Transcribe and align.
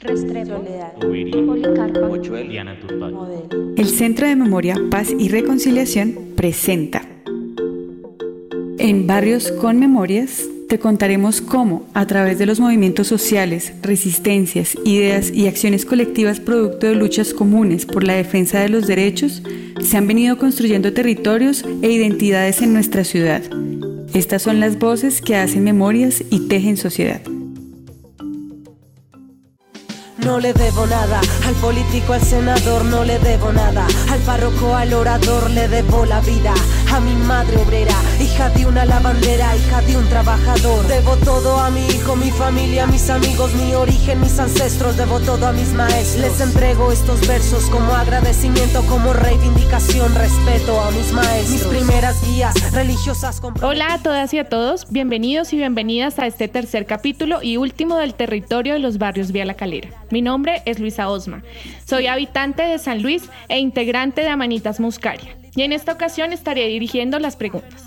Restrepo, 0.00 0.64
Policarpa, 1.46 2.00
Mochuel, 2.08 2.48
Diana 2.48 2.76
Turbay. 2.80 3.14
El 3.76 3.88
Centro 3.88 4.26
de 4.26 4.34
Memoria, 4.34 4.76
Paz 4.90 5.08
y 5.16 5.28
Reconciliación 5.28 6.18
presenta. 6.36 7.02
En 8.78 9.06
Barrios 9.06 9.52
con 9.52 9.78
Memorias 9.78 10.48
te 10.68 10.80
contaremos 10.80 11.40
cómo, 11.40 11.84
a 11.94 12.06
través 12.06 12.38
de 12.38 12.46
los 12.46 12.58
movimientos 12.58 13.06
sociales, 13.06 13.72
resistencias, 13.82 14.76
ideas 14.84 15.30
y 15.30 15.46
acciones 15.46 15.84
colectivas 15.84 16.40
producto 16.40 16.88
de 16.88 16.96
luchas 16.96 17.32
comunes 17.32 17.86
por 17.86 18.02
la 18.02 18.14
defensa 18.14 18.60
de 18.60 18.70
los 18.70 18.88
derechos, 18.88 19.42
se 19.80 19.96
han 19.96 20.08
venido 20.08 20.38
construyendo 20.38 20.92
territorios 20.92 21.64
e 21.82 21.92
identidades 21.92 22.62
en 22.62 22.72
nuestra 22.72 23.04
ciudad. 23.04 23.42
Estas 24.12 24.42
son 24.42 24.58
las 24.58 24.78
voces 24.78 25.20
que 25.20 25.36
hacen 25.36 25.62
memorias 25.62 26.24
y 26.30 26.48
tejen 26.48 26.76
sociedad. 26.76 27.20
No 30.24 30.40
le 30.40 30.54
debo 30.54 30.86
nada, 30.86 31.20
al 31.46 31.54
político, 31.56 32.14
al 32.14 32.22
senador 32.22 32.86
no 32.86 33.04
le 33.04 33.18
debo 33.18 33.52
nada, 33.52 33.86
al 34.10 34.20
párroco, 34.20 34.74
al 34.74 34.94
orador 34.94 35.50
le 35.50 35.68
debo 35.68 36.06
la 36.06 36.20
vida, 36.20 36.54
a 36.90 36.98
mi 37.00 37.14
madre 37.14 37.58
obrera, 37.58 37.94
hija 38.18 38.48
de 38.48 38.64
una 38.64 38.86
lavandera, 38.86 39.54
hija 39.54 39.82
de 39.82 39.98
un 39.98 40.08
trabajador. 40.08 40.86
Debo 40.86 41.16
todo 41.18 41.60
a 41.60 41.70
mi 41.70 41.86
hijo, 41.88 42.16
mi 42.16 42.30
familia, 42.30 42.86
mis 42.86 43.10
amigos, 43.10 43.52
mi 43.54 43.74
origen, 43.74 44.22
mis 44.22 44.38
ancestros, 44.38 44.96
debo 44.96 45.20
todo 45.20 45.46
a 45.46 45.52
mis 45.52 45.74
maestros. 45.74 46.16
Les 46.16 46.40
entrego 46.40 46.90
estos 46.90 47.26
versos 47.26 47.66
como 47.66 47.92
agradecimiento, 47.92 48.82
como 48.86 49.12
reivindicación, 49.12 50.14
respeto 50.14 50.80
a 50.80 50.90
mis 50.92 51.12
maestros. 51.12 51.50
Mis 51.50 51.64
primeras 51.64 52.26
guías 52.26 52.54
religiosas 52.72 53.42
Hola 53.60 53.92
a 53.92 54.02
todas 54.02 54.32
y 54.32 54.38
a 54.38 54.48
todos, 54.48 54.86
bienvenidos 54.90 55.52
y 55.52 55.58
bienvenidas 55.58 56.18
a 56.18 56.26
este 56.26 56.48
tercer 56.48 56.86
capítulo 56.86 57.42
y 57.42 57.58
último 57.58 57.98
del 57.98 58.14
territorio 58.14 58.72
de 58.72 58.78
los 58.78 58.96
barrios 58.96 59.30
Vía 59.30 59.44
La 59.44 59.54
Calera. 59.54 59.90
Mi 60.14 60.22
nombre 60.22 60.62
es 60.64 60.78
Luisa 60.78 61.08
Osma, 61.08 61.42
soy 61.84 62.06
habitante 62.06 62.62
de 62.62 62.78
San 62.78 63.02
Luis 63.02 63.28
e 63.48 63.58
integrante 63.58 64.20
de 64.20 64.28
Amanitas 64.28 64.78
Muscaria 64.78 65.36
y 65.56 65.62
en 65.62 65.72
esta 65.72 65.90
ocasión 65.90 66.32
estaré 66.32 66.68
dirigiendo 66.68 67.18
las 67.18 67.34
preguntas. 67.34 67.82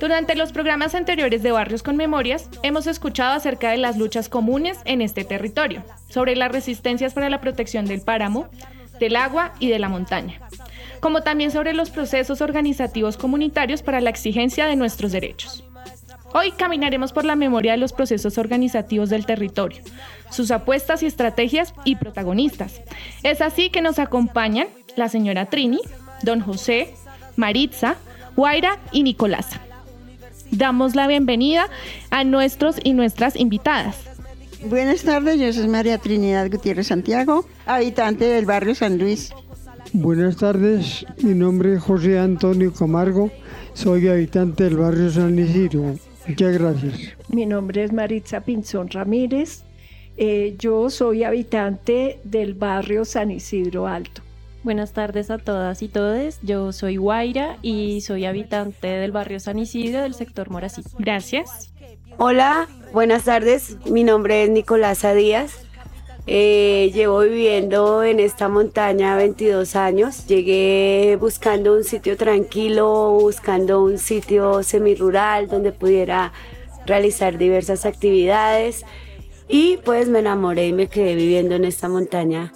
Durante 0.00 0.36
los 0.36 0.52
programas 0.52 0.94
anteriores 0.94 1.42
de 1.42 1.52
Barrios 1.52 1.82
con 1.82 1.98
Memorias, 1.98 2.48
hemos 2.62 2.86
escuchado 2.86 3.34
acerca 3.34 3.72
de 3.72 3.76
las 3.76 3.98
luchas 3.98 4.30
comunes 4.30 4.78
en 4.86 5.02
este 5.02 5.22
territorio, 5.22 5.84
sobre 6.08 6.34
las 6.34 6.50
resistencias 6.50 7.12
para 7.12 7.28
la 7.28 7.42
protección 7.42 7.84
del 7.84 8.00
páramo, 8.00 8.48
del 8.98 9.14
agua 9.14 9.52
y 9.60 9.68
de 9.68 9.78
la 9.78 9.90
montaña, 9.90 10.40
como 11.00 11.20
también 11.20 11.50
sobre 11.50 11.74
los 11.74 11.90
procesos 11.90 12.40
organizativos 12.40 13.18
comunitarios 13.18 13.82
para 13.82 14.00
la 14.00 14.08
exigencia 14.08 14.64
de 14.64 14.76
nuestros 14.76 15.12
derechos. 15.12 15.63
Hoy 16.36 16.50
caminaremos 16.50 17.12
por 17.12 17.24
la 17.24 17.36
memoria 17.36 17.72
de 17.72 17.78
los 17.78 17.92
procesos 17.92 18.38
organizativos 18.38 19.08
del 19.08 19.24
territorio, 19.24 19.80
sus 20.30 20.50
apuestas 20.50 21.04
y 21.04 21.06
estrategias 21.06 21.72
y 21.84 21.94
protagonistas. 21.94 22.80
Es 23.22 23.40
así 23.40 23.70
que 23.70 23.80
nos 23.80 24.00
acompañan 24.00 24.66
la 24.96 25.08
señora 25.08 25.46
Trini, 25.46 25.78
don 26.24 26.40
José, 26.40 26.92
Maritza, 27.36 27.98
Guaira 28.34 28.80
y 28.90 29.04
Nicolasa. 29.04 29.60
Damos 30.50 30.96
la 30.96 31.06
bienvenida 31.06 31.68
a 32.10 32.24
nuestros 32.24 32.80
y 32.82 32.94
nuestras 32.94 33.36
invitadas. 33.36 33.96
Buenas 34.64 35.04
tardes, 35.04 35.38
yo 35.38 35.52
soy 35.52 35.68
María 35.68 35.98
Trinidad 35.98 36.50
Gutiérrez 36.50 36.88
Santiago, 36.88 37.46
habitante 37.64 38.24
del 38.24 38.44
barrio 38.44 38.74
San 38.74 38.98
Luis. 38.98 39.32
Buenas 39.92 40.38
tardes, 40.38 41.06
mi 41.22 41.34
nombre 41.34 41.74
es 41.74 41.82
José 41.84 42.18
Antonio 42.18 42.74
Camargo, 42.74 43.30
soy 43.74 44.08
habitante 44.08 44.64
del 44.64 44.78
barrio 44.78 45.12
San 45.12 45.38
Isidro. 45.38 45.94
Muchas 46.26 46.58
gracias. 46.58 46.94
Mi 47.28 47.46
nombre 47.46 47.84
es 47.84 47.92
Maritza 47.92 48.40
Pinzón 48.40 48.88
Ramírez. 48.88 49.64
Eh, 50.16 50.54
yo 50.58 50.90
soy 50.90 51.24
habitante 51.24 52.20
del 52.24 52.54
barrio 52.54 53.04
San 53.04 53.30
Isidro 53.30 53.86
Alto. 53.86 54.22
Buenas 54.62 54.92
tardes 54.92 55.30
a 55.30 55.36
todas 55.36 55.82
y 55.82 55.88
todes. 55.88 56.38
Yo 56.42 56.72
soy 56.72 56.96
Guaira 56.96 57.58
y 57.60 58.00
soy 58.00 58.24
habitante 58.24 58.86
del 58.86 59.12
barrio 59.12 59.38
San 59.38 59.58
Isidro 59.58 60.02
del 60.02 60.14
sector 60.14 60.48
Morací. 60.50 60.82
Gracias. 60.98 61.74
Hola, 62.16 62.68
buenas 62.92 63.24
tardes. 63.24 63.76
Mi 63.84 64.04
nombre 64.04 64.44
es 64.44 64.50
Nicolasa 64.50 65.12
Díaz. 65.12 65.63
Eh, 66.26 66.90
llevo 66.94 67.20
viviendo 67.20 68.02
en 68.02 68.18
esta 68.18 68.48
montaña 68.48 69.16
22 69.16 69.76
años. 69.76 70.26
Llegué 70.26 71.16
buscando 71.20 71.74
un 71.74 71.84
sitio 71.84 72.16
tranquilo, 72.16 73.10
buscando 73.10 73.82
un 73.82 73.98
sitio 73.98 74.62
semirural 74.62 75.48
donde 75.48 75.72
pudiera 75.72 76.32
realizar 76.86 77.36
diversas 77.38 77.84
actividades 77.86 78.84
y 79.48 79.78
pues 79.84 80.08
me 80.08 80.20
enamoré 80.20 80.68
y 80.68 80.72
me 80.72 80.86
quedé 80.86 81.14
viviendo 81.14 81.54
en 81.54 81.64
esta 81.64 81.88
montaña. 81.88 82.52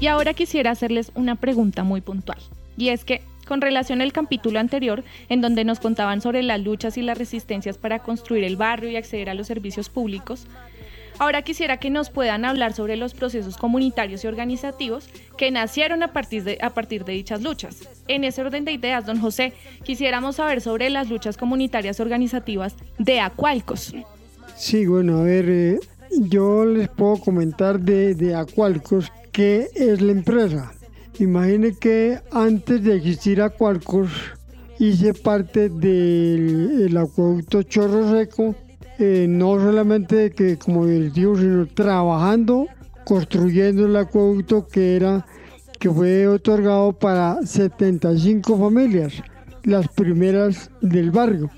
Y 0.00 0.06
ahora 0.06 0.32
quisiera 0.32 0.70
hacerles 0.70 1.12
una 1.14 1.34
pregunta 1.34 1.84
muy 1.84 2.00
puntual. 2.00 2.38
Y 2.78 2.88
es 2.88 3.04
que, 3.04 3.20
con 3.50 3.60
relación 3.60 4.00
al 4.00 4.12
capítulo 4.12 4.60
anterior, 4.60 5.02
en 5.28 5.40
donde 5.40 5.64
nos 5.64 5.80
contaban 5.80 6.20
sobre 6.20 6.44
las 6.44 6.60
luchas 6.60 6.96
y 6.96 7.02
las 7.02 7.18
resistencias 7.18 7.78
para 7.78 7.98
construir 7.98 8.44
el 8.44 8.54
barrio 8.54 8.90
y 8.90 8.96
acceder 8.96 9.28
a 9.28 9.34
los 9.34 9.48
servicios 9.48 9.88
públicos, 9.88 10.46
ahora 11.18 11.42
quisiera 11.42 11.78
que 11.78 11.90
nos 11.90 12.10
puedan 12.10 12.44
hablar 12.44 12.74
sobre 12.74 12.96
los 12.96 13.12
procesos 13.12 13.56
comunitarios 13.56 14.22
y 14.22 14.28
organizativos 14.28 15.10
que 15.36 15.50
nacieron 15.50 16.04
a 16.04 16.12
partir 16.12 16.44
de, 16.44 16.58
a 16.62 16.70
partir 16.70 17.04
de 17.04 17.14
dichas 17.14 17.42
luchas. 17.42 17.88
En 18.06 18.22
ese 18.22 18.40
orden 18.40 18.64
de 18.64 18.70
ideas, 18.70 19.04
don 19.04 19.20
José, 19.20 19.52
quisiéramos 19.82 20.36
saber 20.36 20.60
sobre 20.60 20.88
las 20.88 21.10
luchas 21.10 21.36
comunitarias 21.36 21.98
organizativas 21.98 22.76
de 22.98 23.18
Acualcos. 23.18 23.92
Sí, 24.54 24.86
bueno, 24.86 25.18
a 25.18 25.22
ver, 25.24 25.46
eh, 25.48 25.80
yo 26.20 26.64
les 26.64 26.88
puedo 26.88 27.16
comentar 27.16 27.80
de, 27.80 28.14
de 28.14 28.32
Acualcos 28.32 29.10
qué 29.32 29.66
es 29.74 30.00
la 30.00 30.12
empresa. 30.12 30.72
Imagine 31.20 31.74
que 31.74 32.18
antes 32.32 32.82
de 32.82 32.96
existir 32.96 33.42
Acualcos 33.42 34.10
hice 34.78 35.12
parte 35.12 35.68
del 35.68 36.86
el 36.86 36.96
acueducto 36.96 37.62
Chorro 37.62 38.10
Seco, 38.10 38.54
eh, 38.98 39.26
no 39.28 39.56
solamente 39.56 40.30
que 40.30 40.56
como 40.56 40.86
les 40.86 41.12
digo, 41.12 41.36
sino 41.36 41.66
trabajando, 41.66 42.68
construyendo 43.04 43.84
el 43.84 43.96
acueducto 43.96 44.66
que 44.66 44.96
era 44.96 45.26
que 45.78 45.90
fue 45.90 46.26
otorgado 46.26 46.94
para 46.94 47.42
75 47.44 48.58
familias, 48.58 49.22
las 49.64 49.88
primeras 49.88 50.70
del 50.80 51.10
barrio, 51.10 51.50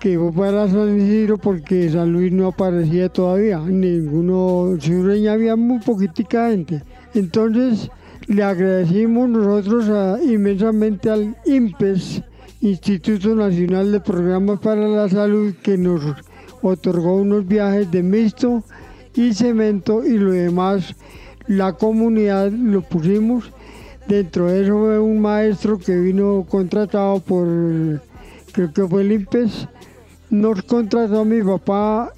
que 0.00 0.18
fue 0.18 0.32
para 0.32 0.66
San 0.66 0.98
Isidro 0.98 1.36
porque 1.36 1.90
San 1.90 2.10
Luis 2.10 2.32
no 2.32 2.48
aparecía 2.48 3.10
todavía, 3.10 3.58
ninguno, 3.58 4.78
sureña 4.80 5.34
había 5.34 5.56
muy 5.56 5.78
poquitica 5.80 6.48
gente. 6.48 6.82
Entonces 7.12 7.90
le 8.30 8.44
agradecimos 8.44 9.28
nosotros 9.28 9.90
inmensamente 10.22 11.10
al 11.10 11.36
INPES, 11.46 12.22
Instituto 12.60 13.34
Nacional 13.34 13.90
de 13.90 13.98
Programas 13.98 14.60
para 14.60 14.86
la 14.86 15.08
Salud, 15.08 15.52
que 15.60 15.76
nos 15.76 16.00
otorgó 16.62 17.16
unos 17.16 17.44
viajes 17.48 17.90
de 17.90 18.04
mixto 18.04 18.62
y 19.16 19.34
cemento 19.34 20.04
y 20.04 20.16
lo 20.16 20.30
demás, 20.30 20.94
la 21.48 21.72
comunidad 21.72 22.52
lo 22.52 22.82
pusimos. 22.82 23.50
Dentro 24.06 24.46
de 24.46 24.62
eso 24.62 24.78
fue 24.78 25.00
un 25.00 25.20
maestro 25.20 25.76
que 25.76 25.98
vino 25.98 26.46
contratado 26.48 27.18
por, 27.18 27.48
creo 28.52 28.72
que 28.72 28.86
fue 28.86 29.02
el 29.02 29.10
INPES, 29.10 29.66
nos 30.30 30.62
contrató 30.62 31.22
a 31.22 31.24
mi 31.24 31.42
papá, 31.42 32.12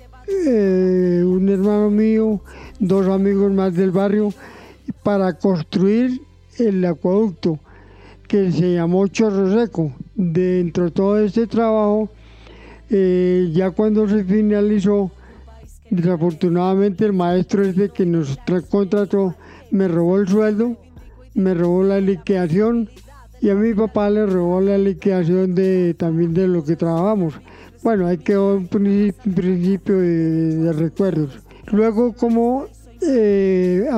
eh, 0.46 1.22
un 1.24 1.48
hermano 1.48 1.88
mío, 1.88 2.42
dos 2.78 3.08
amigos 3.08 3.50
más 3.50 3.74
del 3.74 3.92
barrio, 3.92 4.34
para 5.02 5.32
construir 5.34 6.20
el 6.58 6.84
acueducto 6.84 7.58
que 8.28 8.50
se 8.52 8.74
llamó 8.74 9.06
Chorro 9.08 9.52
Seco. 9.52 9.92
Dentro 10.14 10.84
de 10.84 10.90
todo 10.90 11.18
este 11.18 11.46
trabajo, 11.46 12.10
eh, 12.90 13.50
ya 13.52 13.70
cuando 13.70 14.08
se 14.08 14.24
finalizó, 14.24 15.10
desafortunadamente 15.90 17.04
el 17.04 17.12
maestro 17.12 17.64
este 17.64 17.90
que 17.90 18.06
nos 18.06 18.38
tra- 18.40 18.66
contrató 18.68 19.34
me 19.70 19.88
robó 19.88 20.18
el 20.18 20.28
sueldo, 20.28 20.76
me 21.34 21.54
robó 21.54 21.82
la 21.82 22.00
liquidación 22.00 22.88
y 23.40 23.50
a 23.50 23.54
mi 23.54 23.74
papá 23.74 24.08
le 24.10 24.26
robó 24.26 24.60
la 24.60 24.78
liquidación 24.78 25.54
de, 25.54 25.94
también 25.94 26.32
de 26.34 26.46
lo 26.48 26.64
que 26.64 26.76
trabajamos. 26.76 27.34
Bueno, 27.82 28.06
ahí 28.06 28.18
quedó 28.18 28.56
un 28.56 28.68
principio 28.68 29.98
de, 29.98 30.56
de 30.56 30.72
recuerdos. 30.72 31.40
Luego, 31.70 32.12
como 32.12 32.66
eh, 33.06 33.88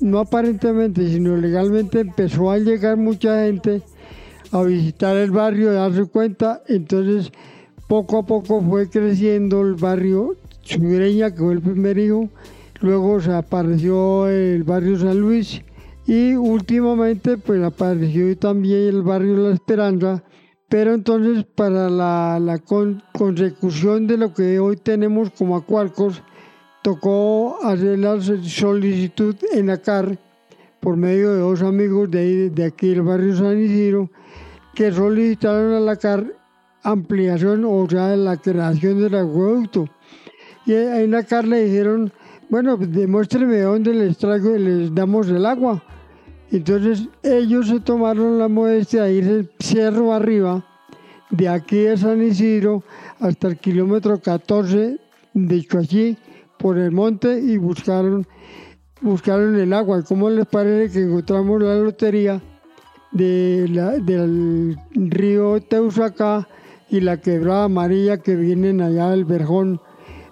no 0.00 0.18
aparentemente, 0.18 1.08
sino 1.08 1.36
legalmente 1.36 2.00
empezó 2.00 2.50
a 2.50 2.58
llegar 2.58 2.96
mucha 2.96 3.44
gente 3.44 3.82
a 4.52 4.62
visitar 4.62 5.16
el 5.16 5.30
barrio, 5.30 5.70
a 5.70 5.74
darse 5.74 6.06
cuenta, 6.06 6.62
entonces 6.66 7.30
poco 7.88 8.18
a 8.18 8.26
poco 8.26 8.60
fue 8.62 8.88
creciendo 8.88 9.62
el 9.62 9.74
barrio 9.74 10.36
Sureña, 10.62 11.30
que 11.30 11.38
fue 11.38 11.54
el 11.54 11.60
primer 11.60 11.98
hijo, 11.98 12.28
luego 12.80 13.20
se 13.20 13.32
apareció 13.32 14.28
el 14.28 14.62
barrio 14.64 14.98
San 14.98 15.18
Luis 15.20 15.62
y 16.06 16.34
últimamente 16.34 17.36
pues 17.38 17.62
apareció 17.62 18.36
también 18.36 18.88
el 18.88 19.02
barrio 19.02 19.36
La 19.36 19.54
Esperanza, 19.54 20.22
Pero 20.68 20.94
entonces 20.94 21.44
para 21.54 21.90
la, 21.90 22.60
consecución 23.12 24.06
de 24.06 24.16
lo 24.16 24.34
que 24.34 24.58
hoy 24.60 24.76
tenemos 24.76 25.30
como 25.30 25.56
Acualcos, 25.56 26.22
tocó 26.82 27.58
hacer 27.62 27.98
la 27.98 28.20
solicitud 28.20 29.36
en 29.52 29.66
la 29.66 29.78
CAR 29.78 30.18
por 30.80 30.96
medio 30.96 31.34
de 31.34 31.40
dos 31.40 31.62
amigos 31.62 32.10
de, 32.10 32.50
de 32.50 32.64
aquí 32.64 32.88
del 32.88 33.02
barrio 33.02 33.36
San 33.36 33.58
Isidro 33.58 34.10
que 34.74 34.90
solicitaron 34.90 35.74
a 35.74 35.80
la 35.80 35.96
CAR 35.96 36.40
ampliación 36.82 37.64
o 37.66 37.86
sea 37.88 38.16
la 38.16 38.36
creación 38.36 39.00
del 39.00 39.14
acueducto. 39.14 39.88
Y 40.66 40.74
en 40.74 41.10
la 41.10 41.24
CAR 41.24 41.46
le 41.46 41.64
dijeron, 41.64 42.12
bueno, 42.48 42.76
demuéstreme 42.76 43.60
dónde 43.60 43.94
les 43.94 44.18
traigo 44.18 44.56
y 44.56 44.58
les 44.58 44.94
damos 44.94 45.28
el 45.28 45.44
agua. 45.46 45.82
Entonces 46.50 47.08
ellos 47.22 47.68
se 47.68 47.80
tomaron 47.80 48.38
la 48.38 48.48
modestia 48.48 49.04
de 49.04 49.14
irse 49.14 49.48
cerro 49.60 50.12
arriba, 50.12 50.64
de 51.30 51.48
aquí 51.48 51.76
de 51.76 51.96
San 51.96 52.22
Isidro 52.22 52.82
hasta 53.20 53.48
el 53.48 53.58
kilómetro 53.58 54.18
14 54.20 54.98
de 55.32 55.66
allí 55.78 56.16
por 56.60 56.78
el 56.78 56.92
monte 56.92 57.40
y 57.40 57.56
buscaron, 57.56 58.26
buscaron 59.00 59.58
el 59.58 59.72
agua. 59.72 60.02
¿Cómo 60.02 60.28
les 60.28 60.46
parece 60.46 60.92
que 60.92 61.04
encontramos 61.04 61.62
la 61.62 61.74
lotería 61.74 62.40
de 63.12 63.66
del 64.04 64.76
río 64.92 65.60
Teusacá 65.60 66.46
y 66.90 67.00
la 67.00 67.20
quebrada 67.20 67.64
amarilla 67.64 68.18
que 68.18 68.36
vienen 68.36 68.80
allá 68.80 69.10
del 69.10 69.24
Verjón, 69.24 69.80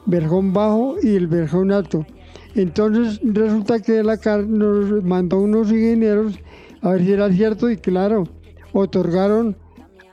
Verjón 0.07 0.53
Bajo 0.53 0.97
y 1.03 1.17
el 1.17 1.27
Verjón 1.27 1.73
Alto? 1.73 2.07
Entonces 2.55 3.21
resulta 3.25 3.81
que 3.81 4.03
la 4.03 4.19
CAR 4.19 4.47
nos 4.47 5.03
mandó 5.03 5.39
unos 5.39 5.71
ingenieros 5.71 6.39
a 6.83 6.91
ver 6.91 7.05
si 7.05 7.13
era 7.13 7.33
cierto 7.33 7.71
y 7.71 7.77
claro, 7.77 8.25
otorgaron 8.73 9.57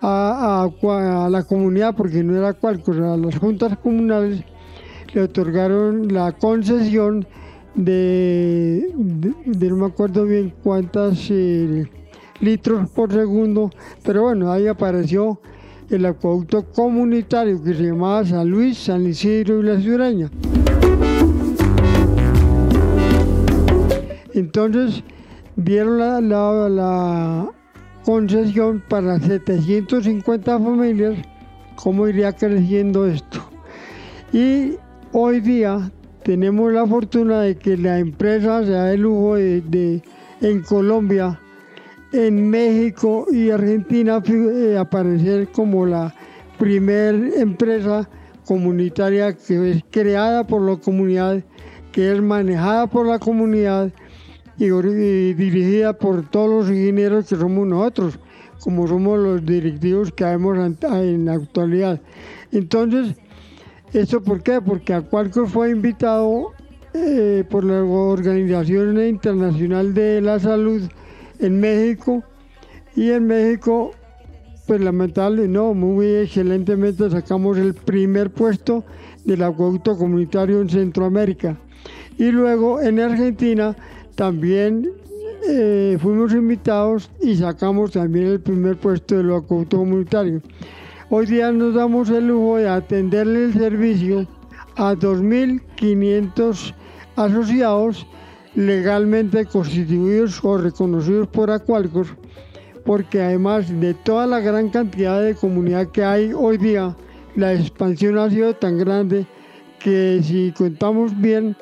a, 0.01 0.69
la 1.29 1.44
comunidad, 1.44 1.95
porque 1.95 2.23
no 2.23 2.38
era 2.38 2.53
cual 2.53 2.81
a 2.88 3.17
las 3.17 3.38
juntas 3.38 3.77
comunales 3.79 4.44
le 5.15 5.21
otorgaron 5.21 6.13
la 6.13 6.33
concesión 6.33 7.25
de, 7.73 8.91
no 8.95 9.75
me 9.77 9.85
acuerdo 9.85 10.25
bien 10.25 10.53
cuántas 10.62 11.29
eh, 11.29 11.89
litros 12.41 12.89
por 12.89 13.13
segundo, 13.13 13.69
pero 14.03 14.23
bueno, 14.23 14.51
ahí 14.51 14.67
apareció 14.67 15.39
el 15.89 16.06
acueducto 16.06 16.65
comunitario 16.65 17.63
que 17.63 17.73
se 17.73 17.83
llamaba 17.83 18.25
San 18.25 18.50
Luis, 18.50 18.77
San 18.77 19.06
Isidro 19.06 19.62
y 19.62 19.63
La 19.63 19.79
Sureña. 19.79 20.29
Entonces 24.33 25.01
dieron 25.56 25.97
la, 25.97 27.50
concesión 28.03 28.83
para 28.89 29.17
750 29.17 30.59
familias, 30.59 31.17
cómo 31.75 32.06
iría 32.06 32.33
creciendo 32.33 33.07
esto. 33.07 33.39
Y 34.33 34.77
hoy 35.17 35.39
día 35.39 35.89
tenemos 36.23 36.73
la 36.73 36.85
fortuna 36.85 37.39
de 37.39 37.56
que 37.56 37.77
la 37.77 38.00
empresa 38.00 38.65
se 38.65 38.71
da 38.71 38.91
el 38.91 39.03
lujo 39.03 39.35
de, 39.35 40.03
en 40.41 40.62
Colombia, 40.63 41.39
en 42.12 42.50
México 42.50 43.25
y 43.31 43.50
Argentina 43.50 44.21
eh, 44.27 44.77
aparecer 44.77 45.47
como 45.53 45.85
la 45.85 46.13
primer 46.59 47.31
empresa 47.38 48.09
comunitaria 48.45 49.31
que 49.31 49.71
es 49.71 49.83
creada 49.89 50.45
por 50.45 50.62
la 50.63 50.75
comunidad, 50.75 51.41
que 51.94 52.12
es 52.12 52.21
manejada 52.21 52.88
por 52.88 53.07
la 53.07 53.17
comunidad 53.17 53.94
y, 54.57 54.65
dirigida 54.65 55.94
por 55.94 56.29
todos 56.29 56.50
los 56.50 56.69
ingenieros 56.69 57.29
que 57.29 57.38
somos 57.38 57.65
nosotros, 57.65 58.19
como 58.59 58.85
somos 58.85 59.17
los 59.17 59.45
directivos 59.45 60.12
que 60.12 60.25
vemos 60.25 60.57
en 60.57 61.23
la 61.23 61.35
actualidad. 61.35 62.01
Entonces, 62.51 63.15
¿esto 64.00 64.21
por 64.21 64.44
qué? 64.44 64.62
Porque 64.62 64.94
Acuarco 64.94 65.45
fue 65.47 65.71
invitado 65.71 66.51
eh, 66.94 67.44
por 67.50 67.63
la 67.63 67.83
Organización 67.83 69.00
Internacional 69.01 69.94
de 69.94 70.21
la 70.21 70.39
Salud 70.39 70.81
en 71.39 71.59
México 71.59 72.24
y 72.95 73.12
en 73.12 73.27
México, 73.27 73.92
pues 74.68 74.81
lamentable, 74.81 75.47
no, 75.47 75.74
muy 75.74 76.07
excelentemente 76.07 77.09
sacamos 77.09 77.57
el 77.57 77.74
primer 77.74 78.31
puesto 78.31 78.83
del 79.24 79.44
acueducto 79.44 79.98
comunitario 79.98 80.62
en 80.62 80.69
Centroamérica. 80.69 81.57
Y 82.18 82.31
luego 82.31 82.81
en 82.81 83.00
Argentina 83.00 83.75
también 84.15 84.89
eh, 85.50 85.98
fuimos 86.01 86.33
invitados 86.33 87.09
y 87.21 87.36
sacamos 87.36 87.91
también 87.91 88.27
el 88.27 88.39
primer 88.39 88.77
puesto 88.77 89.18
del 89.18 89.33
acueducto 89.33 89.77
comunitario. 89.77 90.41
Hoy 91.11 91.27
día 91.27 91.51
nos 91.51 91.75
damos 91.75 92.09
el 92.09 92.29
lujo 92.29 92.57
de 92.57 92.67
atenderle 92.67 93.45
el 93.45 93.53
servicio 93.53 94.27
a 94.75 94.95
2.500 94.95 96.73
asociados 97.15 98.07
legalmente 98.55 99.45
constituidos 99.45 100.43
o 100.43 100.57
reconocidos 100.57 101.27
por 101.27 101.51
Acualcos, 101.51 102.07
porque 102.85 103.21
además 103.21 103.69
de 103.79 103.93
toda 103.93 104.25
la 104.25 104.39
gran 104.39 104.69
cantidad 104.69 105.21
de 105.21 105.35
comunidad 105.35 105.91
que 105.91 106.03
hay 106.03 106.33
hoy 106.33 106.57
día, 106.57 106.95
la 107.35 107.53
expansión 107.53 108.17
ha 108.17 108.31
sido 108.31 108.55
tan 108.55 108.79
grande 108.79 109.27
que 109.77 110.21
si 110.23 110.51
contamos 110.57 111.15
bien, 111.21 111.55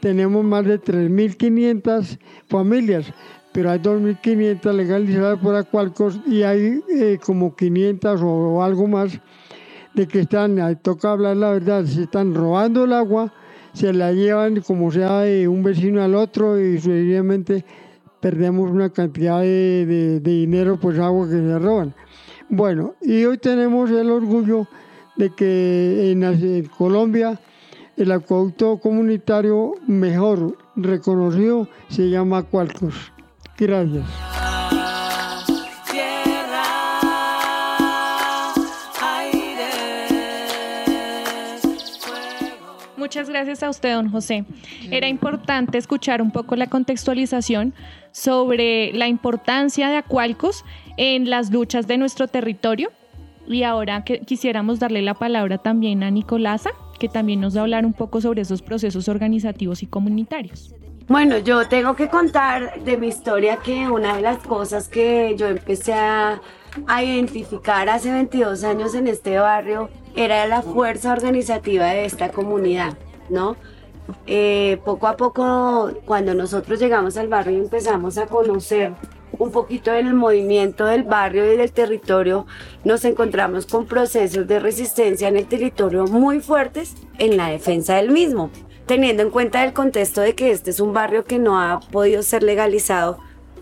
tenemos 0.00 0.44
más 0.44 0.64
de 0.64 0.80
3.500 0.80 2.18
familias, 2.48 3.06
pero 3.54 3.70
hay 3.70 3.78
2.500 3.78 4.72
legalizadas 4.72 5.38
por 5.38 5.54
Acualcos 5.54 6.18
y 6.26 6.42
hay 6.42 6.82
eh, 6.92 7.20
como 7.24 7.54
500 7.54 8.20
o, 8.20 8.64
algo 8.64 8.88
más 8.88 9.20
de 9.94 10.08
que 10.08 10.20
están, 10.22 10.58
toca 10.82 11.12
hablar 11.12 11.36
la 11.36 11.52
verdad, 11.52 11.84
se 11.84 12.02
están 12.02 12.34
robando 12.34 12.82
el 12.82 12.92
agua, 12.92 13.32
se 13.72 13.92
la 13.92 14.10
llevan 14.10 14.60
como 14.60 14.90
sea 14.90 15.20
de 15.20 15.46
un 15.46 15.62
vecino 15.62 16.02
al 16.02 16.16
otro 16.16 16.60
y 16.60 16.80
sucesivamente 16.80 17.64
perdemos 18.18 18.72
una 18.72 18.90
cantidad 18.90 19.40
de, 19.42 20.18
dinero 20.20 20.76
pues 20.76 20.98
agua 20.98 21.26
que 21.26 21.36
se 21.36 21.58
roban. 21.60 21.94
Bueno, 22.48 22.96
y 23.02 23.24
hoy 23.24 23.38
tenemos 23.38 23.88
el 23.92 24.10
orgullo 24.10 24.66
de 25.14 25.30
que 25.30 26.10
en 26.10 26.64
Colombia 26.76 27.40
el 27.96 28.10
acueducto 28.10 28.78
comunitario 28.78 29.74
mejor 29.86 30.58
reconocido 30.74 31.68
se 31.88 32.10
llama 32.10 32.42
Cualcos. 32.42 33.13
Gracias. 33.58 34.04
Muchas 42.96 43.28
gracias 43.28 43.62
a 43.62 43.68
usted, 43.70 43.94
don 43.94 44.10
José. 44.10 44.44
Era 44.90 45.08
importante 45.08 45.78
escuchar 45.78 46.22
un 46.22 46.30
poco 46.30 46.56
la 46.56 46.68
contextualización 46.68 47.74
sobre 48.12 48.92
la 48.92 49.08
importancia 49.08 49.88
de 49.88 49.98
Acualcos 49.98 50.64
en 50.96 51.28
las 51.28 51.52
luchas 51.52 51.86
de 51.86 51.98
nuestro 51.98 52.28
territorio. 52.28 52.90
Y 53.46 53.62
ahora 53.62 54.04
que 54.04 54.20
quisiéramos 54.20 54.80
darle 54.80 55.02
la 55.02 55.14
palabra 55.14 55.58
también 55.58 56.02
a 56.02 56.10
Nicolasa, 56.10 56.70
que 56.98 57.08
también 57.08 57.40
nos 57.40 57.54
va 57.54 57.60
a 57.60 57.62
hablar 57.64 57.84
un 57.84 57.92
poco 57.92 58.20
sobre 58.20 58.42
esos 58.42 58.62
procesos 58.62 59.06
organizativos 59.08 59.82
y 59.82 59.86
comunitarios. 59.86 60.74
Bueno, 61.06 61.36
yo 61.36 61.68
tengo 61.68 61.94
que 61.96 62.08
contar 62.08 62.82
de 62.82 62.96
mi 62.96 63.08
historia 63.08 63.58
que 63.58 63.90
una 63.90 64.16
de 64.16 64.22
las 64.22 64.38
cosas 64.38 64.88
que 64.88 65.34
yo 65.36 65.48
empecé 65.48 65.92
a, 65.92 66.40
identificar 67.02 67.90
hace 67.90 68.10
22 68.10 68.64
años 68.64 68.94
en 68.94 69.06
este 69.06 69.38
barrio 69.38 69.90
era 70.16 70.46
la 70.46 70.62
fuerza 70.62 71.12
organizativa 71.12 71.86
de 71.88 72.06
esta 72.06 72.30
comunidad, 72.30 72.96
¿no? 73.28 73.56
Eh, 74.26 74.80
poco 74.84 75.06
a 75.06 75.16
poco, 75.16 75.92
cuando 76.06 76.34
nosotros 76.34 76.80
llegamos 76.80 77.18
al 77.18 77.28
barrio 77.28 77.58
y 77.58 77.60
empezamos 77.60 78.16
a 78.16 78.26
conocer 78.26 78.94
un 79.38 79.50
poquito 79.50 79.92
en 79.92 80.06
el 80.06 80.14
movimiento 80.14 80.86
del 80.86 81.02
barrio 81.02 81.52
y 81.52 81.56
del 81.58 81.70
territorio, 81.70 82.46
nos 82.82 83.04
encontramos 83.04 83.66
con 83.66 83.84
procesos 83.84 84.46
de 84.46 84.58
resistencia 84.58 85.28
en 85.28 85.36
el 85.36 85.46
territorio 85.46 86.06
muy 86.06 86.40
fuertes 86.40 86.94
en 87.18 87.36
la 87.36 87.50
defensa 87.50 87.96
del 87.96 88.10
mismo, 88.10 88.50
teniendo 88.86 89.22
en 89.22 89.30
cuenta 89.30 89.64
el 89.64 89.72
contexto 89.72 90.20
de 90.20 90.34
que 90.34 90.50
este 90.50 90.70
es 90.70 90.80
un 90.80 90.92
barrio 90.92 91.24
que 91.24 91.38
no 91.38 91.60
ha 91.60 91.80
podido 91.80 92.22
ser 92.22 92.42
legalizado 92.42 93.18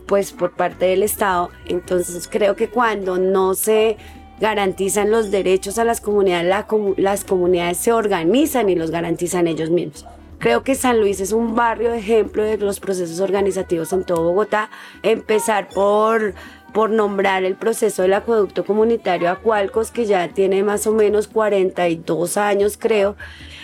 pues 0.07 0.33
por 0.33 0.53
parte 0.53 0.87
del 0.87 1.03
Estado. 1.03 1.51
Entonces 1.67 2.29
creo 2.31 2.57
que 2.57 2.69
cuando 2.69 3.19
no 3.19 3.55
se 3.55 3.97
garantizan 4.41 5.11
los 5.11 5.31
derechos 5.31 5.79
a 5.79 5.85
las 5.85 6.01
comunidades, 6.01 6.67
las 6.97 7.25
comunidades 7.25 7.79
se 7.79 7.93
organizan 7.93 8.69
y 8.69 8.75
los 8.75 8.91
garantizan 8.91 9.47
ellos 9.47 9.71
mismos. 9.71 10.05
Creo 10.39 10.65
que 10.65 10.75
San 10.75 10.99
Luis 10.99 11.21
es 11.21 11.31
un 11.31 11.55
barrio 11.55 11.95
ejemplo 11.95 12.43
de 12.43 12.59
los 12.59 12.81
procesos 12.81 13.21
organizativos 13.21 13.93
en 13.93 14.03
todo 14.03 14.25
Bogotá. 14.25 14.71
Empezar 15.05 15.69
por 15.69 16.35
por 16.73 16.91
nombrar 16.91 17.45
el 17.45 17.55
proceso 17.55 18.03
del 18.03 18.15
acueducto 18.15 18.65
comunitario 18.65 19.31
Acualcos, 19.31 19.91
que 19.91 20.07
ya 20.07 20.29
tiene 20.29 20.63
más 20.63 20.87
o 20.87 20.93
menos 20.93 21.29
42 21.29 22.37
años, 22.37 22.79
creo, 22.79 23.17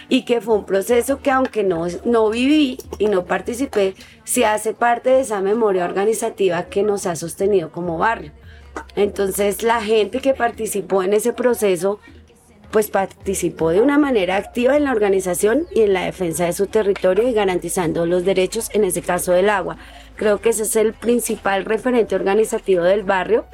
y 0.09 0.23
que 0.25 0.41
fue 0.41 0.55
un 0.55 0.65
proceso 0.65 1.21
que 1.21 1.31
aunque 1.31 1.65
no, 1.65 1.87
no 2.05 2.31
viví 2.31 2.79
y 2.99 3.07
no 3.07 3.25
participé, 3.25 3.95
se 4.25 4.47
hace 4.47 4.73
parte 4.75 5.11
de 5.11 5.21
esa 5.21 5.41
memoria 5.41 5.85
organizativa 5.85 6.65
que 6.65 6.83
nos 6.83 7.07
ha 7.07 7.17
sostenido 7.17 7.71
como 7.71 7.99
barrio 7.99 8.33
Entonces 8.97 9.63
la 9.63 9.83
gente 9.83 10.21
que 10.21 10.35
participó 10.35 11.03
en 11.03 11.13
ese 11.13 11.33
proceso 11.33 12.01
pues 12.71 12.91
participó 12.91 13.71
de 13.71 13.81
una 13.81 13.99
manera 13.99 14.37
activa 14.37 14.77
en 14.77 14.85
la 14.85 14.93
organización 14.93 15.67
y 15.75 15.83
en 15.83 15.95
la 15.95 16.05
defensa 16.05 16.45
de 16.45 16.53
su 16.53 16.67
territorio 16.67 17.27
y 17.27 17.33
garantizando 17.33 18.05
los 18.05 18.25
derechos, 18.25 18.69
en 18.75 18.85
ese 18.85 19.03
caso 19.03 19.33
del 19.33 19.49
agua. 19.49 19.79
Creo 20.17 20.41
que 20.41 20.51
ese 20.51 20.65
es 20.65 20.77
el 20.77 20.93
principal 20.93 21.65
referente 21.65 22.15
organizativo 22.15 22.85
del 22.85 23.05
barrio. 23.05 23.47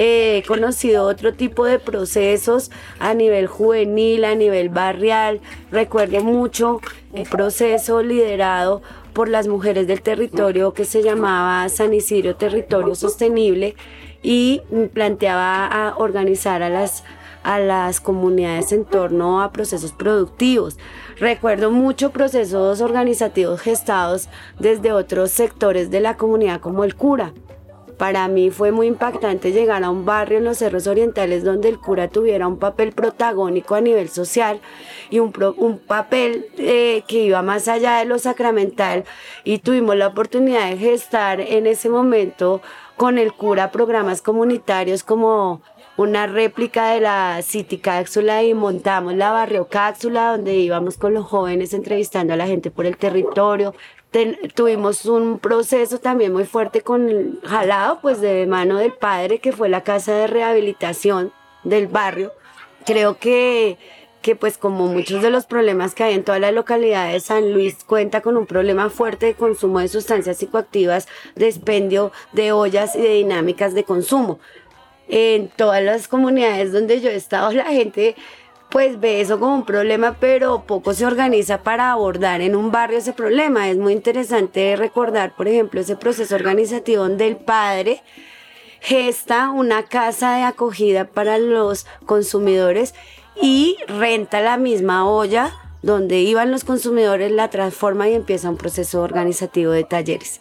He 0.00 0.44
conocido 0.46 1.06
otro 1.06 1.34
tipo 1.34 1.64
de 1.64 1.80
procesos 1.80 2.70
a 3.00 3.14
nivel 3.14 3.48
juvenil, 3.48 4.24
a 4.24 4.36
nivel 4.36 4.68
barrial. 4.68 5.40
Recuerdo 5.72 6.22
mucho 6.22 6.80
el 7.12 7.28
proceso 7.28 8.02
liderado 8.02 8.80
por 9.12 9.28
las 9.28 9.48
mujeres 9.48 9.88
del 9.88 10.00
territorio 10.00 10.72
que 10.72 10.84
se 10.84 11.02
llamaba 11.02 11.68
San 11.68 11.92
Isidro 11.92 12.36
Territorio 12.36 12.94
Sostenible 12.94 13.74
y 14.22 14.62
planteaba 14.94 15.94
organizar 15.98 16.62
a 16.62 16.68
las 16.68 17.02
a 17.42 17.58
las 17.58 18.00
comunidades 18.00 18.72
en 18.72 18.84
torno 18.84 19.42
a 19.42 19.52
procesos 19.52 19.92
productivos. 19.92 20.76
Recuerdo 21.18 21.70
mucho 21.70 22.10
procesos 22.10 22.80
organizativos 22.80 23.60
gestados 23.60 24.28
desde 24.58 24.92
otros 24.92 25.30
sectores 25.30 25.90
de 25.90 26.00
la 26.00 26.16
comunidad 26.16 26.60
como 26.60 26.84
el 26.84 26.94
cura. 26.94 27.32
Para 27.98 28.28
mí 28.28 28.50
fue 28.50 28.70
muy 28.70 28.86
impactante 28.86 29.50
llegar 29.50 29.82
a 29.82 29.90
un 29.90 30.04
barrio 30.04 30.38
en 30.38 30.44
los 30.44 30.58
cerros 30.58 30.86
orientales 30.86 31.42
donde 31.42 31.68
el 31.68 31.80
cura 31.80 32.06
tuviera 32.06 32.46
un 32.46 32.56
papel 32.56 32.92
protagónico 32.92 33.74
a 33.74 33.80
nivel 33.80 34.08
social 34.08 34.60
y 35.10 35.18
un, 35.18 35.32
un 35.56 35.78
papel 35.78 36.46
eh, 36.58 37.02
que 37.08 37.24
iba 37.24 37.42
más 37.42 37.66
allá 37.66 37.98
de 37.98 38.04
lo 38.04 38.20
sacramental 38.20 39.04
y 39.42 39.58
tuvimos 39.58 39.96
la 39.96 40.06
oportunidad 40.06 40.70
de 40.70 40.76
gestar 40.76 41.40
en 41.40 41.66
ese 41.66 41.88
momento 41.88 42.62
con 42.96 43.18
el 43.18 43.32
cura 43.32 43.72
programas 43.72 44.22
comunitarios 44.22 45.02
como 45.02 45.60
una 45.96 46.28
réplica 46.28 46.92
de 46.92 47.00
la 47.00 47.42
City 47.42 47.78
Cápsula 47.78 48.44
y 48.44 48.54
montamos 48.54 49.14
la 49.14 49.32
Barrio 49.32 49.66
Cápsula 49.66 50.30
donde 50.30 50.54
íbamos 50.54 50.96
con 50.96 51.12
los 51.12 51.26
jóvenes 51.26 51.74
entrevistando 51.74 52.34
a 52.34 52.36
la 52.36 52.46
gente 52.46 52.70
por 52.70 52.86
el 52.86 52.96
territorio. 52.96 53.74
Tuvimos 54.54 55.04
un 55.04 55.38
proceso 55.38 55.98
también 55.98 56.32
muy 56.32 56.44
fuerte 56.44 56.80
con 56.80 57.40
jalado 57.44 58.00
pues 58.00 58.20
de 58.20 58.46
mano 58.46 58.78
del 58.78 58.92
padre 58.92 59.38
que 59.38 59.52
fue 59.52 59.68
la 59.68 59.82
casa 59.82 60.14
de 60.14 60.26
rehabilitación 60.26 61.32
del 61.64 61.86
barrio. 61.86 62.32
Creo 62.84 63.18
que 63.18 63.78
que 64.22 64.34
pues 64.34 64.58
como 64.58 64.88
muchos 64.88 65.22
de 65.22 65.30
los 65.30 65.46
problemas 65.46 65.94
que 65.94 66.02
hay 66.02 66.14
en 66.14 66.24
toda 66.24 66.40
la 66.40 66.50
localidad 66.50 67.12
de 67.12 67.20
San 67.20 67.52
Luis 67.52 67.84
cuenta 67.84 68.20
con 68.20 68.36
un 68.36 68.46
problema 68.46 68.90
fuerte 68.90 69.26
de 69.26 69.34
consumo 69.34 69.78
de 69.78 69.88
sustancias 69.88 70.38
psicoactivas, 70.38 71.06
de 71.36 72.10
de 72.32 72.52
ollas 72.52 72.96
y 72.96 73.00
de 73.00 73.14
dinámicas 73.14 73.74
de 73.74 73.84
consumo 73.84 74.40
en 75.08 75.48
todas 75.48 75.82
las 75.82 76.08
comunidades 76.08 76.72
donde 76.72 77.00
yo 77.00 77.10
he 77.10 77.14
estado, 77.14 77.50
la 77.52 77.66
gente 77.66 78.14
pues 78.70 79.00
ve 79.00 79.20
eso 79.20 79.38
como 79.38 79.54
un 79.54 79.64
problema, 79.64 80.16
pero 80.20 80.64
poco 80.66 80.92
se 80.92 81.06
organiza 81.06 81.62
para 81.62 81.92
abordar 81.92 82.40
en 82.40 82.54
un 82.54 82.70
barrio 82.70 82.98
ese 82.98 83.12
problema. 83.12 83.68
Es 83.68 83.78
muy 83.78 83.92
interesante 83.92 84.76
recordar, 84.76 85.34
por 85.36 85.48
ejemplo, 85.48 85.80
ese 85.80 85.96
proceso 85.96 86.34
organizativo 86.34 87.02
donde 87.02 87.26
el 87.26 87.36
padre 87.36 88.02
gesta 88.80 89.50
una 89.50 89.84
casa 89.84 90.36
de 90.36 90.42
acogida 90.42 91.06
para 91.06 91.38
los 91.38 91.86
consumidores 92.06 92.94
y 93.40 93.76
renta 93.86 94.40
la 94.40 94.56
misma 94.56 95.08
olla 95.08 95.52
donde 95.82 96.20
iban 96.20 96.50
los 96.50 96.64
consumidores, 96.64 97.30
la 97.30 97.50
transforma 97.50 98.08
y 98.08 98.14
empieza 98.14 98.50
un 98.50 98.56
proceso 98.56 99.02
organizativo 99.02 99.72
de 99.72 99.84
talleres. 99.84 100.40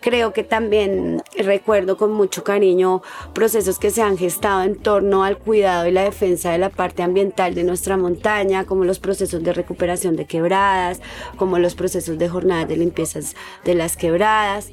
Creo 0.00 0.32
que 0.32 0.44
también 0.44 1.22
recuerdo 1.36 1.96
con 1.96 2.12
mucho 2.12 2.42
cariño 2.42 3.02
procesos 3.34 3.78
que 3.78 3.90
se 3.90 4.02
han 4.02 4.16
gestado 4.16 4.62
en 4.62 4.76
torno 4.76 5.24
al 5.24 5.36
cuidado 5.36 5.86
y 5.86 5.92
la 5.92 6.04
defensa 6.04 6.52
de 6.52 6.58
la 6.58 6.70
parte 6.70 7.02
ambiental 7.02 7.54
de 7.54 7.64
nuestra 7.64 7.96
montaña, 7.96 8.64
como 8.64 8.84
los 8.84 8.98
procesos 8.98 9.42
de 9.42 9.52
recuperación 9.52 10.16
de 10.16 10.24
quebradas, 10.24 11.00
como 11.36 11.58
los 11.58 11.74
procesos 11.74 12.18
de 12.18 12.28
jornadas 12.28 12.68
de 12.68 12.76
limpiezas 12.76 13.36
de 13.64 13.74
las 13.74 13.96
quebradas 13.96 14.70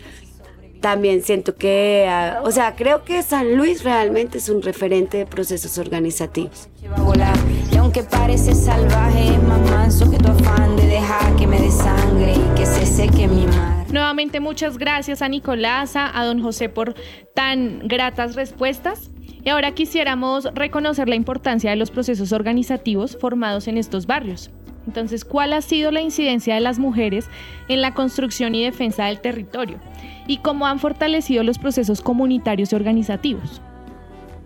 también 0.81 1.23
siento 1.23 1.55
que, 1.55 2.07
ah, 2.09 2.41
o 2.43 2.51
sea, 2.51 2.75
creo 2.75 3.03
que 3.03 3.23
San 3.23 3.55
Luis 3.57 3.83
realmente 3.83 4.37
es 4.37 4.49
un 4.49 4.61
referente 4.61 5.17
de 5.17 5.25
procesos 5.25 5.77
organizativos. 5.77 6.69
Y 7.71 7.77
aunque 7.77 8.03
parece 8.03 8.53
salvaje, 8.53 9.29
es 9.29 9.43
más 9.43 9.69
de 11.07 11.13
dejar 11.13 11.35
que 11.37 11.47
me 11.47 11.59
desangre 11.59 12.33
y 12.33 12.55
que 12.55 12.65
se 12.65 12.85
seque 12.85 13.27
mi 13.27 13.45
mar. 13.47 13.85
Nuevamente 13.91 14.39
muchas 14.39 14.77
gracias 14.77 15.21
a 15.21 15.29
Nicolasa, 15.29 16.11
a 16.13 16.25
don 16.25 16.41
José 16.41 16.67
por 16.67 16.95
tan 17.33 17.87
gratas 17.87 18.35
respuestas. 18.35 19.09
Y 19.43 19.49
ahora 19.49 19.71
quisiéramos 19.73 20.45
reconocer 20.53 21.07
la 21.07 21.15
importancia 21.15 21.69
de 21.69 21.77
los 21.77 21.91
procesos 21.91 22.33
organizativos 22.33 23.17
formados 23.19 23.69
en 23.69 23.77
estos 23.77 24.05
barrios. 24.05 24.51
Entonces, 24.85 25.23
¿cuál 25.23 25.53
ha 25.53 25.61
sido 25.61 25.91
la 25.91 26.01
incidencia 26.01 26.55
de 26.55 26.61
las 26.61 26.79
mujeres 26.79 27.29
en 27.69 27.81
la 27.81 27.93
construcción 27.93 28.55
y 28.55 28.63
defensa 28.63 29.05
del 29.05 29.21
territorio? 29.21 29.79
¿Y 30.27 30.39
cómo 30.39 30.67
han 30.67 30.79
fortalecido 30.79 31.43
los 31.43 31.57
procesos 31.57 32.01
comunitarios 32.01 32.73
y 32.73 32.75
organizativos? 32.75 33.61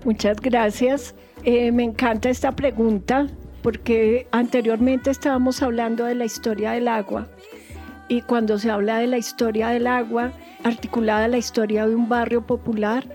Muchas 0.06 0.40
gracias. 0.40 1.16
Eh, 1.44 1.72
me 1.72 1.84
encanta 1.84 2.30
esta 2.30 2.52
pregunta 2.52 3.28
porque 3.62 4.28
anteriormente 4.32 5.10
estábamos 5.10 5.62
hablando 5.62 6.06
de 6.06 6.16
la 6.16 6.26
historia 6.26 6.72
del 6.72 6.88
agua 6.88 7.28
y 8.08 8.22
cuando 8.22 8.60
se 8.60 8.70
habla 8.70 8.98
de 8.98 9.08
la 9.08 9.18
historia 9.18 9.70
del 9.70 9.88
agua, 9.88 10.34
articulada 10.64 11.28
la 11.28 11.38
historia 11.38 11.88
de 11.88 11.96
un 11.96 12.10
barrio 12.10 12.46
popular, 12.46 13.06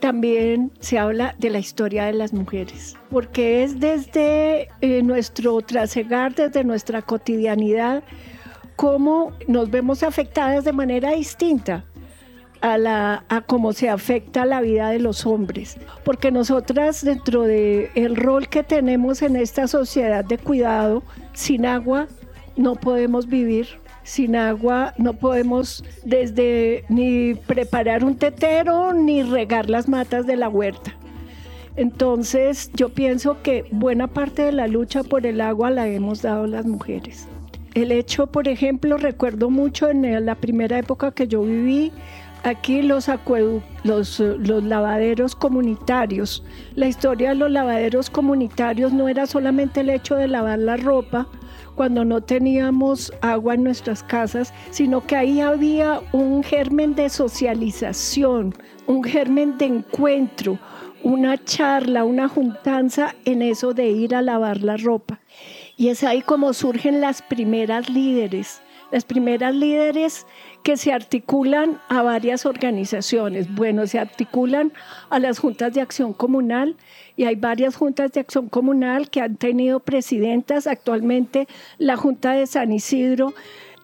también 0.00 0.72
se 0.80 0.98
habla 0.98 1.34
de 1.38 1.50
la 1.50 1.58
historia 1.58 2.06
de 2.06 2.14
las 2.14 2.32
mujeres, 2.32 2.96
porque 3.10 3.62
es 3.62 3.78
desde 3.80 4.68
eh, 4.80 5.02
nuestro 5.02 5.60
trasegar, 5.60 6.34
desde 6.34 6.64
nuestra 6.64 7.02
cotidianidad, 7.02 8.02
cómo 8.76 9.32
nos 9.48 9.70
vemos 9.70 10.02
afectadas 10.02 10.64
de 10.64 10.72
manera 10.72 11.10
distinta 11.10 11.84
a, 12.60 12.78
la, 12.78 13.24
a 13.28 13.40
cómo 13.40 13.72
se 13.72 13.88
afecta 13.88 14.44
la 14.44 14.60
vida 14.60 14.90
de 14.90 14.98
los 14.98 15.26
hombres. 15.26 15.76
Porque 16.04 16.30
nosotras, 16.30 17.04
dentro 17.04 17.42
del 17.42 17.90
el 17.94 18.16
rol 18.16 18.48
que 18.48 18.62
tenemos 18.62 19.22
en 19.22 19.36
esta 19.36 19.68
sociedad 19.68 20.24
de 20.24 20.38
cuidado, 20.38 21.02
sin 21.32 21.66
agua 21.66 22.08
no 22.56 22.74
podemos 22.74 23.26
vivir 23.26 23.68
sin 24.08 24.36
agua 24.36 24.94
no 24.96 25.12
podemos 25.12 25.84
desde 26.02 26.82
ni 26.88 27.34
preparar 27.34 28.04
un 28.04 28.16
tetero 28.16 28.94
ni 28.94 29.22
regar 29.22 29.68
las 29.68 29.86
matas 29.86 30.26
de 30.26 30.36
la 30.36 30.48
huerta. 30.48 30.94
Entonces 31.76 32.70
yo 32.74 32.88
pienso 32.88 33.42
que 33.42 33.66
buena 33.70 34.06
parte 34.06 34.42
de 34.42 34.52
la 34.52 34.66
lucha 34.66 35.04
por 35.04 35.26
el 35.26 35.42
agua 35.42 35.70
la 35.70 35.86
hemos 35.88 36.22
dado 36.22 36.46
las 36.46 36.64
mujeres. 36.64 37.28
El 37.74 37.92
hecho, 37.92 38.28
por 38.28 38.48
ejemplo, 38.48 38.96
recuerdo 38.96 39.50
mucho 39.50 39.90
en 39.90 40.24
la 40.24 40.34
primera 40.36 40.78
época 40.78 41.12
que 41.12 41.28
yo 41.28 41.42
viví, 41.42 41.92
aquí 42.42 42.82
los, 42.82 43.08
lavaderos 43.84 45.34
comunitarios. 45.34 46.44
La 46.74 46.86
historia 46.86 47.30
de 47.30 47.34
los 47.36 47.50
lavaderos 47.50 48.10
comunitarios 48.10 48.92
no 48.92 49.08
era 49.08 49.26
solamente 49.26 49.80
el 49.80 49.90
hecho 49.90 50.16
de 50.16 50.28
lavar 50.28 50.58
la 50.58 50.76
ropa, 50.76 51.26
cuando 51.74 52.04
no 52.04 52.20
teníamos 52.20 53.12
agua 53.20 53.54
en 53.54 53.62
nuestras 53.62 54.02
casas, 54.02 54.52
sino 54.70 55.06
que 55.06 55.14
ahí 55.14 55.40
había 55.40 56.00
un 56.12 56.42
germen 56.42 56.96
de 56.96 57.08
socialización, 57.08 58.52
un 58.86 59.04
germen 59.04 59.56
de 59.58 59.66
encuentro, 59.66 60.58
una 61.04 61.42
charla, 61.44 62.04
una 62.04 62.28
juntanza 62.28 63.14
en 63.24 63.42
eso 63.42 63.74
de 63.74 63.90
ir 63.90 64.16
a 64.16 64.22
lavar 64.22 64.62
la 64.62 64.76
ropa. 64.76 65.20
Y 65.76 65.88
es 65.88 66.02
ahí 66.02 66.20
como 66.20 66.52
surgen 66.52 67.00
las 67.00 67.22
primeras 67.22 67.88
líderes, 67.88 68.60
las 68.90 69.04
primeras 69.04 69.54
líderes 69.54 70.26
que 70.68 70.76
se 70.76 70.92
articulan 70.92 71.80
a 71.88 72.02
varias 72.02 72.44
organizaciones. 72.44 73.54
Bueno, 73.54 73.86
se 73.86 73.98
articulan 73.98 74.70
a 75.08 75.18
las 75.18 75.38
juntas 75.38 75.72
de 75.72 75.80
acción 75.80 76.12
comunal 76.12 76.76
y 77.16 77.24
hay 77.24 77.36
varias 77.36 77.74
juntas 77.74 78.12
de 78.12 78.20
acción 78.20 78.50
comunal 78.50 79.08
que 79.08 79.22
han 79.22 79.36
tenido 79.36 79.80
presidentas. 79.80 80.66
Actualmente 80.66 81.48
la 81.78 81.96
Junta 81.96 82.32
de 82.32 82.46
San 82.46 82.70
Isidro 82.70 83.32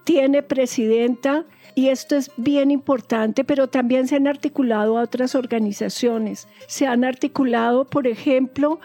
tiene 0.05 0.43
presidenta 0.43 1.47
y 1.75 1.88
esto 1.88 2.17
es 2.17 2.31
bien 2.37 2.71
importante, 2.71 3.45
pero 3.45 3.69
también 3.69 4.07
se 4.07 4.17
han 4.17 4.26
articulado 4.26 4.99
a 4.99 5.05
otras 5.05 5.35
organizaciones. 5.35 6.49
Se 6.67 6.87
han 6.87 7.03
articulado, 7.03 7.87
por 7.87 8.07
ejemplo, 8.07 8.79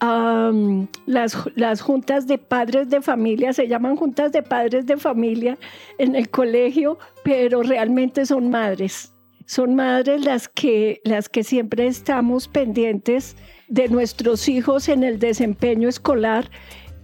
las, 0.00 1.36
las 1.56 1.80
juntas 1.82 2.26
de 2.26 2.38
padres 2.38 2.88
de 2.88 3.02
familia, 3.02 3.52
se 3.52 3.68
llaman 3.68 3.96
juntas 3.96 4.32
de 4.32 4.42
padres 4.42 4.86
de 4.86 4.96
familia 4.96 5.58
en 5.98 6.16
el 6.16 6.30
colegio, 6.30 6.98
pero 7.22 7.62
realmente 7.62 8.24
son 8.24 8.50
madres. 8.50 9.12
Son 9.46 9.74
madres 9.74 10.24
las 10.24 10.48
que, 10.48 11.00
las 11.04 11.28
que 11.28 11.42
siempre 11.42 11.86
estamos 11.86 12.46
pendientes 12.46 13.36
de 13.68 13.88
nuestros 13.88 14.48
hijos 14.48 14.88
en 14.88 15.02
el 15.02 15.18
desempeño 15.18 15.88
escolar 15.88 16.50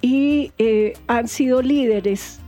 y 0.00 0.52
eh, 0.58 0.92
han 1.06 1.26
sido 1.28 1.60
líderes 1.62 2.40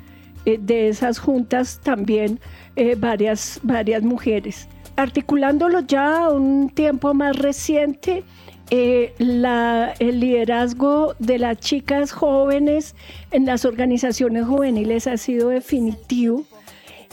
eh, 0.44 0.58
de 0.60 0.88
esas 0.88 1.18
juntas 1.18 1.80
también 1.82 2.38
eh, 2.76 2.94
varias, 2.96 3.60
varias 3.62 4.02
mujeres. 4.02 4.68
articulándolo 4.96 5.80
ya 5.80 6.24
a 6.24 6.30
un 6.30 6.70
tiempo 6.70 7.14
más 7.14 7.36
reciente, 7.36 8.24
eh, 8.70 9.14
el 9.18 10.20
liderazgo 10.20 11.14
de 11.18 11.38
las 11.38 11.58
chicas 11.58 12.12
jóvenes 12.12 12.94
en 13.30 13.46
las 13.46 13.64
organizaciones 13.64 14.46
juveniles 14.46 15.06
ha 15.06 15.16
sido 15.16 15.48
definitivo. 15.48 16.44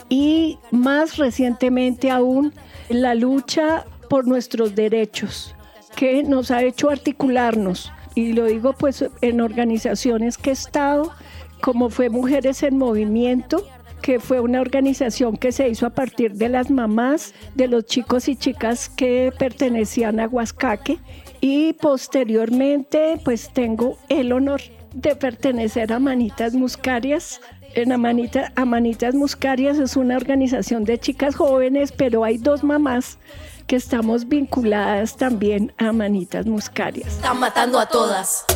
Y 0.08 0.58
más 0.70 1.16
recientemente 1.16 2.10
aún 2.10 2.52
la 2.88 3.14
lucha 3.14 3.84
por 4.08 4.26
nuestros 4.26 4.74
derechos 4.74 5.54
que 5.96 6.22
nos 6.22 6.50
ha 6.50 6.62
hecho 6.62 6.90
articularnos. 6.90 7.92
Y 8.14 8.32
lo 8.32 8.44
digo 8.44 8.72
pues 8.72 9.04
en 9.20 9.40
organizaciones 9.40 10.38
que 10.38 10.50
he 10.50 10.52
estado 10.52 11.12
como 11.60 11.90
fue 11.90 12.10
Mujeres 12.10 12.62
en 12.62 12.78
Movimiento 12.78 13.66
que 14.02 14.20
fue 14.20 14.40
una 14.40 14.60
organización 14.60 15.36
que 15.36 15.52
se 15.52 15.68
hizo 15.68 15.86
a 15.86 15.90
partir 15.90 16.34
de 16.34 16.48
las 16.48 16.70
mamás 16.70 17.34
de 17.54 17.68
los 17.68 17.86
chicos 17.86 18.28
y 18.28 18.36
chicas 18.36 18.88
que 18.88 19.32
pertenecían 19.38 20.20
a 20.20 20.28
Huascaque 20.28 20.98
y 21.40 21.72
posteriormente 21.74 23.20
pues 23.24 23.50
tengo 23.52 23.98
el 24.08 24.32
honor 24.32 24.60
de 24.94 25.14
pertenecer 25.14 25.92
a 25.92 25.98
Manitas 25.98 26.54
Muscarias. 26.54 27.40
En 27.74 27.92
Amanita, 27.92 28.52
Amanitas 28.56 29.14
Muscarias 29.14 29.78
es 29.78 29.96
una 29.96 30.16
organización 30.16 30.84
de 30.84 30.98
chicas 30.98 31.36
jóvenes, 31.36 31.92
pero 31.92 32.24
hay 32.24 32.38
dos 32.38 32.64
mamás 32.64 33.18
que 33.66 33.76
estamos 33.76 34.28
vinculadas 34.28 35.16
también 35.16 35.72
a 35.76 35.92
Manitas 35.92 36.46
Muscarias. 36.46 37.08
Están 37.08 37.38
matando 37.40 37.78
a 37.78 37.86
todas. 37.86 38.46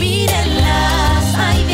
Mírenlas, 0.00 1.34
ahí 1.36 1.64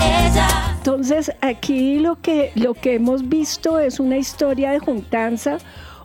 ella. 0.00 0.74
Entonces 0.76 1.32
aquí 1.40 1.98
lo 1.98 2.20
que, 2.20 2.52
lo 2.54 2.74
que 2.74 2.94
hemos 2.94 3.28
visto 3.28 3.78
es 3.78 4.00
una 4.00 4.16
historia 4.16 4.72
de 4.72 4.78
juntanza, 4.78 5.58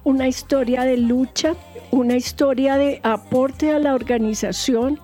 una 0.03 0.27
historia 0.27 0.83
de 0.83 0.97
lucha, 0.97 1.55
una 1.91 2.15
historia 2.15 2.77
de 2.77 2.99
aporte 3.03 3.71
a 3.71 3.79
la 3.79 3.93
organización. 3.93 4.99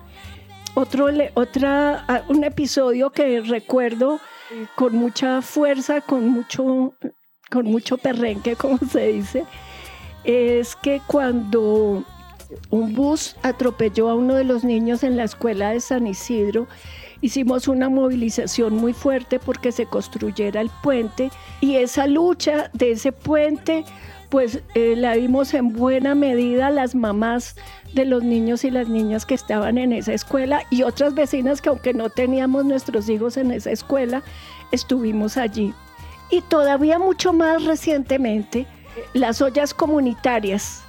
Otro, 0.74 1.06
otra, 1.34 2.24
un 2.28 2.44
episodio 2.44 3.10
que 3.10 3.40
recuerdo 3.40 4.20
con 4.74 4.94
mucha 4.94 5.42
fuerza, 5.42 6.00
con 6.00 6.28
mucho, 6.28 6.94
con 7.50 7.66
mucho 7.66 7.98
perrenque, 7.98 8.56
como 8.56 8.78
se 8.78 9.08
dice, 9.08 9.44
es 10.24 10.76
que 10.76 11.00
cuando 11.06 12.04
un 12.70 12.94
bus 12.94 13.36
atropelló 13.42 14.08
a 14.08 14.14
uno 14.14 14.34
de 14.34 14.44
los 14.44 14.64
niños 14.64 15.02
en 15.02 15.16
la 15.16 15.24
escuela 15.24 15.70
de 15.70 15.80
San 15.80 16.06
Isidro, 16.06 16.68
hicimos 17.22 17.68
una 17.68 17.88
movilización 17.88 18.74
muy 18.76 18.92
fuerte 18.92 19.38
porque 19.38 19.72
se 19.72 19.86
construyera 19.86 20.60
el 20.60 20.70
puente 20.82 21.30
y 21.60 21.76
esa 21.76 22.06
lucha 22.06 22.70
de 22.74 22.90
ese 22.90 23.12
puente 23.12 23.84
pues 24.28 24.62
eh, 24.74 24.94
la 24.96 25.14
vimos 25.14 25.52
en 25.52 25.72
buena 25.74 26.14
medida 26.14 26.70
las 26.70 26.94
mamás 26.94 27.54
de 27.92 28.06
los 28.06 28.24
niños 28.24 28.64
y 28.64 28.70
las 28.70 28.88
niñas 28.88 29.26
que 29.26 29.34
estaban 29.34 29.78
en 29.78 29.92
esa 29.92 30.14
escuela 30.14 30.62
y 30.70 30.82
otras 30.82 31.14
vecinas 31.14 31.60
que 31.60 31.68
aunque 31.68 31.92
no 31.92 32.08
teníamos 32.08 32.64
nuestros 32.64 33.08
hijos 33.08 33.36
en 33.36 33.50
esa 33.50 33.70
escuela, 33.70 34.22
estuvimos 34.72 35.36
allí. 35.36 35.74
Y 36.30 36.40
todavía 36.40 36.98
mucho 36.98 37.34
más 37.34 37.64
recientemente, 37.64 38.66
las 39.12 39.42
ollas 39.42 39.74
comunitarias. 39.74 40.81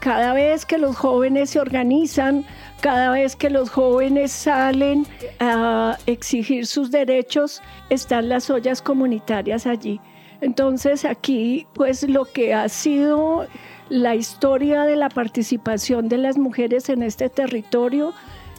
Cada 0.00 0.34
vez 0.34 0.66
que 0.66 0.78
los 0.78 0.96
jóvenes 0.96 1.50
se 1.50 1.60
organizan, 1.60 2.44
cada 2.80 3.10
vez 3.10 3.34
que 3.34 3.48
los 3.48 3.70
jóvenes 3.70 4.30
salen 4.30 5.06
a 5.38 5.96
exigir 6.06 6.66
sus 6.66 6.90
derechos, 6.90 7.62
están 7.88 8.28
las 8.28 8.50
ollas 8.50 8.82
comunitarias 8.82 9.66
allí. 9.66 10.00
Entonces 10.40 11.04
aquí, 11.04 11.66
pues 11.74 12.08
lo 12.08 12.24
que 12.24 12.54
ha 12.54 12.68
sido 12.68 13.46
la 13.88 14.14
historia 14.14 14.84
de 14.84 14.96
la 14.96 15.08
participación 15.08 16.08
de 16.08 16.18
las 16.18 16.38
mujeres 16.38 16.88
en 16.88 17.02
este 17.02 17.28
territorio 17.28 18.12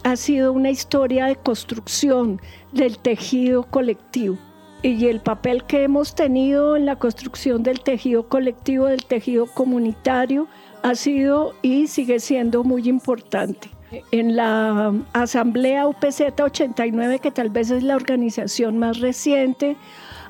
ha 0.03 0.15
sido 0.15 0.51
una 0.51 0.69
historia 0.71 1.27
de 1.27 1.35
construcción 1.35 2.41
del 2.71 2.97
tejido 2.97 3.63
colectivo. 3.63 4.37
Y 4.83 5.05
el 5.05 5.19
papel 5.19 5.63
que 5.65 5.83
hemos 5.83 6.15
tenido 6.15 6.75
en 6.75 6.87
la 6.87 6.95
construcción 6.95 7.61
del 7.61 7.81
tejido 7.81 8.27
colectivo, 8.27 8.87
del 8.87 9.05
tejido 9.05 9.45
comunitario, 9.45 10.47
ha 10.83 10.95
sido 10.95 11.53
y 11.61 11.87
sigue 11.87 12.19
siendo 12.19 12.63
muy 12.63 12.87
importante. 12.87 13.69
En 14.11 14.35
la 14.35 14.93
Asamblea 15.13 15.87
UPZ 15.87 16.39
89, 16.41 17.19
que 17.19 17.31
tal 17.31 17.49
vez 17.49 17.71
es 17.71 17.83
la 17.83 17.95
organización 17.95 18.77
más 18.77 18.99
reciente, 18.99 19.75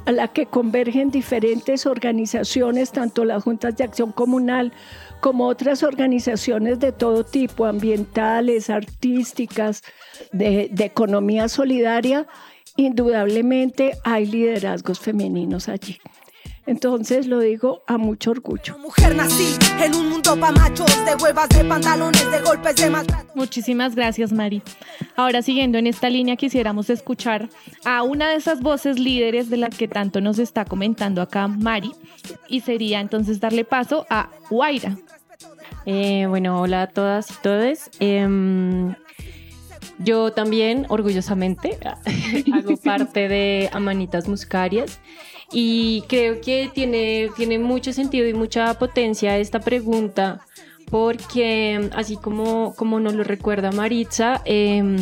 a 0.06 0.12
la 0.12 0.28
que 0.28 0.48
convergen 0.48 1.12
diferentes 1.12 1.86
organizaciones, 1.86 2.92
tanto 2.92 3.24
las 3.24 3.44
juntas 3.44 3.76
de 3.78 3.84
acción 3.84 4.12
comunal 4.12 4.74
como 5.20 5.46
otras 5.46 5.84
organizaciones 5.84 6.80
de 6.80 6.92
todo 6.92 7.24
tipo, 7.24 7.66
ambientales, 7.66 8.72
artísticas, 8.72 9.84
de, 10.32 10.70
de 10.72 10.86
economía 10.86 11.48
solidaria, 11.48 12.26
indudablemente 12.78 13.92
hay 14.04 14.26
liderazgos 14.26 15.00
femeninos 15.00 15.70
allí. 15.70 16.00
Entonces 16.66 17.28
lo 17.28 17.40
digo 17.40 17.84
a 17.88 17.98
mucho 17.98 18.32
orgullo. 18.32 18.78
Mujer 18.78 19.16
nací 19.16 19.58
en 19.84 19.96
un 19.96 20.10
mundo 20.10 20.40
pa' 20.40 20.52
machos, 20.52 20.90
de 21.06 21.16
huevas, 21.16 21.50
de 21.50 21.66
pantalones, 21.66 22.32
de 22.32 22.40
golpes, 22.42 22.76
de 22.76 22.92
Muchísimas 23.36 23.96
gracias, 23.96 24.32
Mari. 24.32 24.62
Ahora, 25.16 25.42
siguiendo 25.42 25.78
en 25.78 25.88
esta 25.88 26.10
línea, 26.10 26.36
quisiéramos 26.36 26.90
escuchar 26.90 27.50
a 27.84 28.04
una 28.04 28.30
de 28.30 28.36
esas 28.36 28.62
voces 28.62 29.00
líderes 29.00 29.50
de 29.50 29.58
las 29.58 29.76
que 29.76 29.88
tanto 29.88 30.22
nos 30.22 30.40
está 30.40 30.66
comentando 30.66 31.22
acá 31.22 31.48
Mari, 31.48 31.92
y 32.48 32.62
sería 32.62 33.00
entonces 33.00 33.40
darle 33.40 33.66
paso 33.66 34.06
a 34.10 34.30
Guaira. 34.50 34.98
Eh, 35.86 36.26
bueno, 36.28 36.62
hola 36.62 36.84
a 36.84 36.88
todas 36.88 37.32
y 37.32 37.34
todos. 37.42 37.90
Em, 38.00 38.94
yo 40.04 40.32
también, 40.32 40.86
orgullosamente, 40.90 41.78
hago 42.54 42.78
parte 42.84 43.28
de 43.28 43.70
Amanitas 43.72 44.28
Muscarias. 44.28 45.00
Y 45.54 46.04
creo 46.08 46.40
que 46.40 46.70
tiene, 46.74 47.30
tiene 47.36 47.60
mucho 47.60 47.92
sentido 47.92 48.28
y 48.28 48.34
mucha 48.34 48.74
potencia 48.76 49.38
esta 49.38 49.60
pregunta 49.60 50.40
porque 50.92 51.90
así 51.96 52.18
como, 52.18 52.76
como 52.76 53.00
nos 53.00 53.14
lo 53.14 53.24
recuerda 53.24 53.72
Maritza, 53.72 54.42
em, 54.44 54.98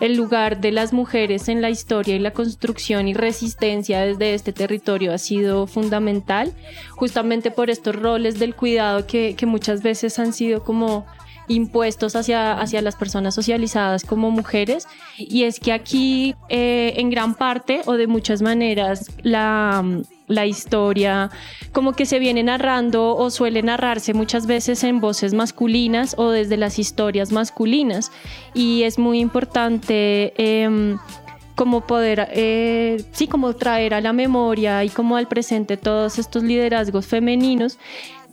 el 0.00 0.16
lugar 0.16 0.60
de 0.60 0.72
las 0.72 0.94
mujeres 0.94 1.48
en 1.48 1.60
la 1.60 1.68
historia 1.68 2.16
y 2.16 2.18
la 2.18 2.32
construcción 2.32 3.08
y 3.08 3.14
resistencia 3.14 4.00
desde 4.00 4.32
este 4.32 4.54
territorio 4.54 5.12
ha 5.12 5.18
sido 5.18 5.66
fundamental, 5.66 6.54
justamente 6.92 7.50
por 7.50 7.68
estos 7.68 7.94
roles 7.94 8.38
del 8.38 8.54
cuidado 8.54 9.06
que, 9.06 9.36
que 9.36 9.44
muchas 9.44 9.82
veces 9.82 10.18
han 10.18 10.32
sido 10.32 10.64
como 10.64 11.04
impuestos 11.48 12.16
hacia, 12.16 12.52
hacia 12.52 12.82
las 12.82 12.96
personas 12.96 13.34
socializadas 13.34 14.04
como 14.04 14.30
mujeres. 14.30 14.86
Y 15.18 15.44
es 15.44 15.60
que 15.60 15.72
aquí, 15.72 16.34
eh, 16.48 16.94
en 16.96 17.10
gran 17.10 17.34
parte 17.34 17.82
o 17.86 17.94
de 17.94 18.06
muchas 18.06 18.42
maneras, 18.42 19.10
la, 19.22 19.84
la 20.26 20.46
historia 20.46 21.30
como 21.72 21.92
que 21.92 22.06
se 22.06 22.18
viene 22.18 22.42
narrando 22.42 23.16
o 23.16 23.30
suele 23.30 23.62
narrarse 23.62 24.14
muchas 24.14 24.46
veces 24.46 24.84
en 24.84 25.00
voces 25.00 25.34
masculinas 25.34 26.14
o 26.18 26.30
desde 26.30 26.56
las 26.56 26.78
historias 26.78 27.32
masculinas. 27.32 28.10
Y 28.54 28.82
es 28.84 28.98
muy 28.98 29.20
importante. 29.20 30.32
Eh, 30.36 30.96
como 31.54 31.82
poder, 31.82 32.28
eh, 32.32 33.04
sí, 33.12 33.28
como 33.28 33.54
traer 33.54 33.94
a 33.94 34.00
la 34.00 34.12
memoria 34.12 34.82
y 34.84 34.88
como 34.88 35.16
al 35.16 35.28
presente 35.28 35.76
todos 35.76 36.18
estos 36.18 36.42
liderazgos 36.42 37.06
femeninos 37.06 37.78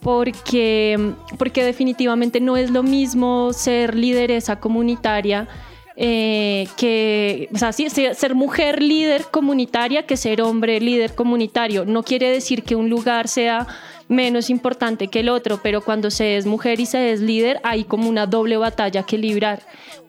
porque, 0.01 1.13
porque 1.37 1.63
definitivamente 1.63 2.41
no 2.41 2.57
es 2.57 2.71
lo 2.71 2.83
mismo 2.83 3.53
ser 3.53 3.95
lideresa 3.95 4.59
comunitaria 4.59 5.47
eh, 5.95 6.67
que, 6.77 7.49
o 7.53 7.57
sea, 7.57 7.71
ser 7.71 8.33
mujer 8.33 8.81
líder 8.81 9.25
comunitaria 9.29 10.05
que 10.07 10.17
ser 10.17 10.41
hombre 10.41 10.79
líder 10.79 11.13
comunitario. 11.13 11.85
No 11.85 12.03
quiere 12.03 12.31
decir 12.31 12.63
que 12.63 12.75
un 12.75 12.89
lugar 12.89 13.27
sea 13.27 13.67
menos 14.07 14.49
importante 14.49 15.07
que 15.07 15.19
el 15.19 15.29
otro, 15.29 15.59
pero 15.61 15.81
cuando 15.81 16.09
se 16.09 16.37
es 16.37 16.45
mujer 16.45 16.79
y 16.79 16.85
se 16.85 17.11
es 17.11 17.21
líder 17.21 17.59
hay 17.63 17.83
como 17.83 18.09
una 18.09 18.25
doble 18.25 18.57
batalla 18.57 19.03
que 19.03 19.17
librar 19.17 19.61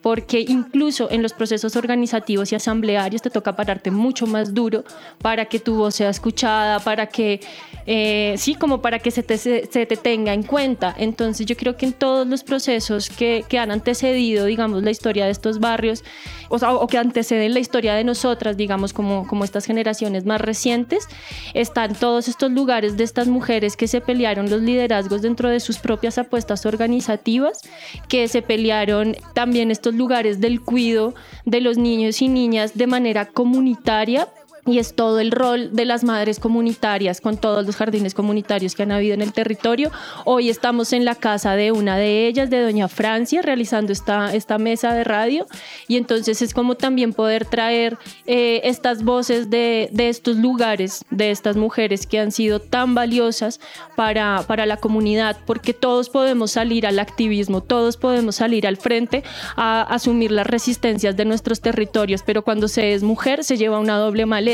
porque 0.03 0.41
incluso 0.41 1.09
en 1.09 1.23
los 1.23 1.31
procesos 1.31 1.77
organizativos 1.77 2.51
y 2.51 2.55
asamblearios 2.55 3.21
te 3.21 3.29
toca 3.29 3.55
pararte 3.55 3.89
mucho 3.89 4.27
más 4.27 4.53
duro 4.53 4.83
para 5.19 5.45
que 5.45 5.59
tu 5.59 5.75
voz 5.75 5.95
sea 5.95 6.09
escuchada, 6.09 6.79
para 6.79 7.07
que, 7.07 7.39
eh, 7.85 8.35
sí, 8.37 8.55
como 8.55 8.81
para 8.81 8.99
que 8.99 9.11
se 9.11 9.23
te, 9.23 9.37
se, 9.37 9.61
te, 9.65 9.85
tenga 9.95 10.33
en 10.33 10.43
cuenta. 10.43 10.93
Entonces 10.97 11.45
yo 11.45 11.55
creo 11.55 11.77
que 11.77 11.85
en 11.85 11.93
todos 11.93 12.27
los 12.27 12.43
procesos 12.43 13.09
que, 13.09 13.45
que 13.47 13.57
han 13.57 13.71
antecedido, 13.71 14.45
digamos, 14.45 14.83
la 14.83 14.91
historia 14.91 15.23
de 15.23 15.31
estos 15.31 15.61
barrios, 15.61 16.03
o, 16.49 16.59
sea, 16.59 16.73
o 16.73 16.85
que 16.87 16.97
anteceden 16.97 17.53
la 17.53 17.61
historia 17.61 17.93
de 17.93 18.03
nosotras, 18.03 18.57
digamos, 18.57 18.91
como, 18.91 19.25
como 19.25 19.45
estas 19.45 19.65
generaciones 19.65 20.25
más 20.25 20.41
recientes, 20.41 21.07
están 21.53 21.95
todos 21.95 22.27
estos 22.27 22.51
lugares 22.51 22.97
de 22.97 23.05
estas 23.05 23.29
mujeres 23.29 23.77
que 23.77 23.87
se 23.87 24.01
pelearon 24.01 24.49
los 24.49 24.61
liderazgos 24.61 25.21
dentro 25.21 25.47
de 25.47 25.61
sus 25.61 25.77
propias 25.77 26.17
apuestas 26.17 26.65
organizativas, 26.65 27.61
que 28.09 28.27
se 28.27 28.41
pelearon 28.41 29.15
también 29.33 29.71
estos 29.71 29.92
lugares 29.93 30.39
del 30.39 30.61
cuidado 30.61 31.13
de 31.45 31.61
los 31.61 31.77
niños 31.77 32.21
y 32.21 32.29
niñas 32.29 32.75
de 32.75 32.87
manera 32.87 33.25
comunitaria 33.25 34.27
y 34.65 34.79
es 34.79 34.93
todo 34.93 35.19
el 35.19 35.31
rol 35.31 35.71
de 35.73 35.83
las 35.83 36.03
madres 36.03 36.39
comunitarias 36.39 37.19
con 37.19 37.37
todos 37.37 37.65
los 37.65 37.75
jardines 37.75 38.13
comunitarios 38.13 38.75
que 38.75 38.83
han 38.83 38.93
habido 38.93 39.13
en 39.13 39.21
el 39.21 39.33
territorio. 39.33 39.91
Hoy 40.23 40.49
estamos 40.49 40.93
en 40.93 41.03
la 41.03 41.15
casa 41.15 41.55
de 41.55 41.71
una 41.73 41.97
de 41.97 42.27
ellas, 42.27 42.49
de 42.49 42.61
Doña 42.61 42.87
Francia, 42.87 43.41
realizando 43.41 43.91
esta, 43.91 44.33
esta 44.33 44.57
mesa 44.57 44.93
de 44.93 45.03
radio. 45.03 45.47
Y 45.87 45.97
entonces 45.97 46.41
es 46.41 46.53
como 46.53 46.75
también 46.75 47.11
poder 47.13 47.45
traer 47.45 47.97
eh, 48.25 48.61
estas 48.63 49.03
voces 49.03 49.49
de, 49.49 49.89
de, 49.91 50.07
estos 50.07 50.37
lugares, 50.37 51.03
de 51.09 51.31
estas 51.31 51.57
mujeres 51.57 52.07
que 52.07 52.19
han 52.19 52.31
sido 52.31 52.59
tan 52.59 52.95
valiosas 52.95 53.59
para, 53.97 54.43
para 54.47 54.65
la 54.65 54.77
comunidad, 54.77 55.37
porque 55.45 55.73
todos 55.73 56.09
podemos 56.09 56.51
salir 56.51 56.87
al 56.87 56.99
activismo, 56.99 57.61
todos 57.61 57.97
podemos 57.97 58.35
salir 58.37 58.65
al 58.65 58.77
frente 58.77 59.23
a 59.57 59.81
asumir 59.81 60.31
las 60.31 60.47
resistencias 60.47 61.17
de 61.17 61.25
nuestros 61.25 61.59
territorios, 61.59 62.23
pero 62.25 62.43
cuando 62.43 62.69
se 62.69 62.93
es 62.93 63.03
mujer 63.03 63.43
se 63.43 63.57
lleva 63.57 63.79
una 63.79 63.97
doble 63.97 64.25
maleta 64.25 64.52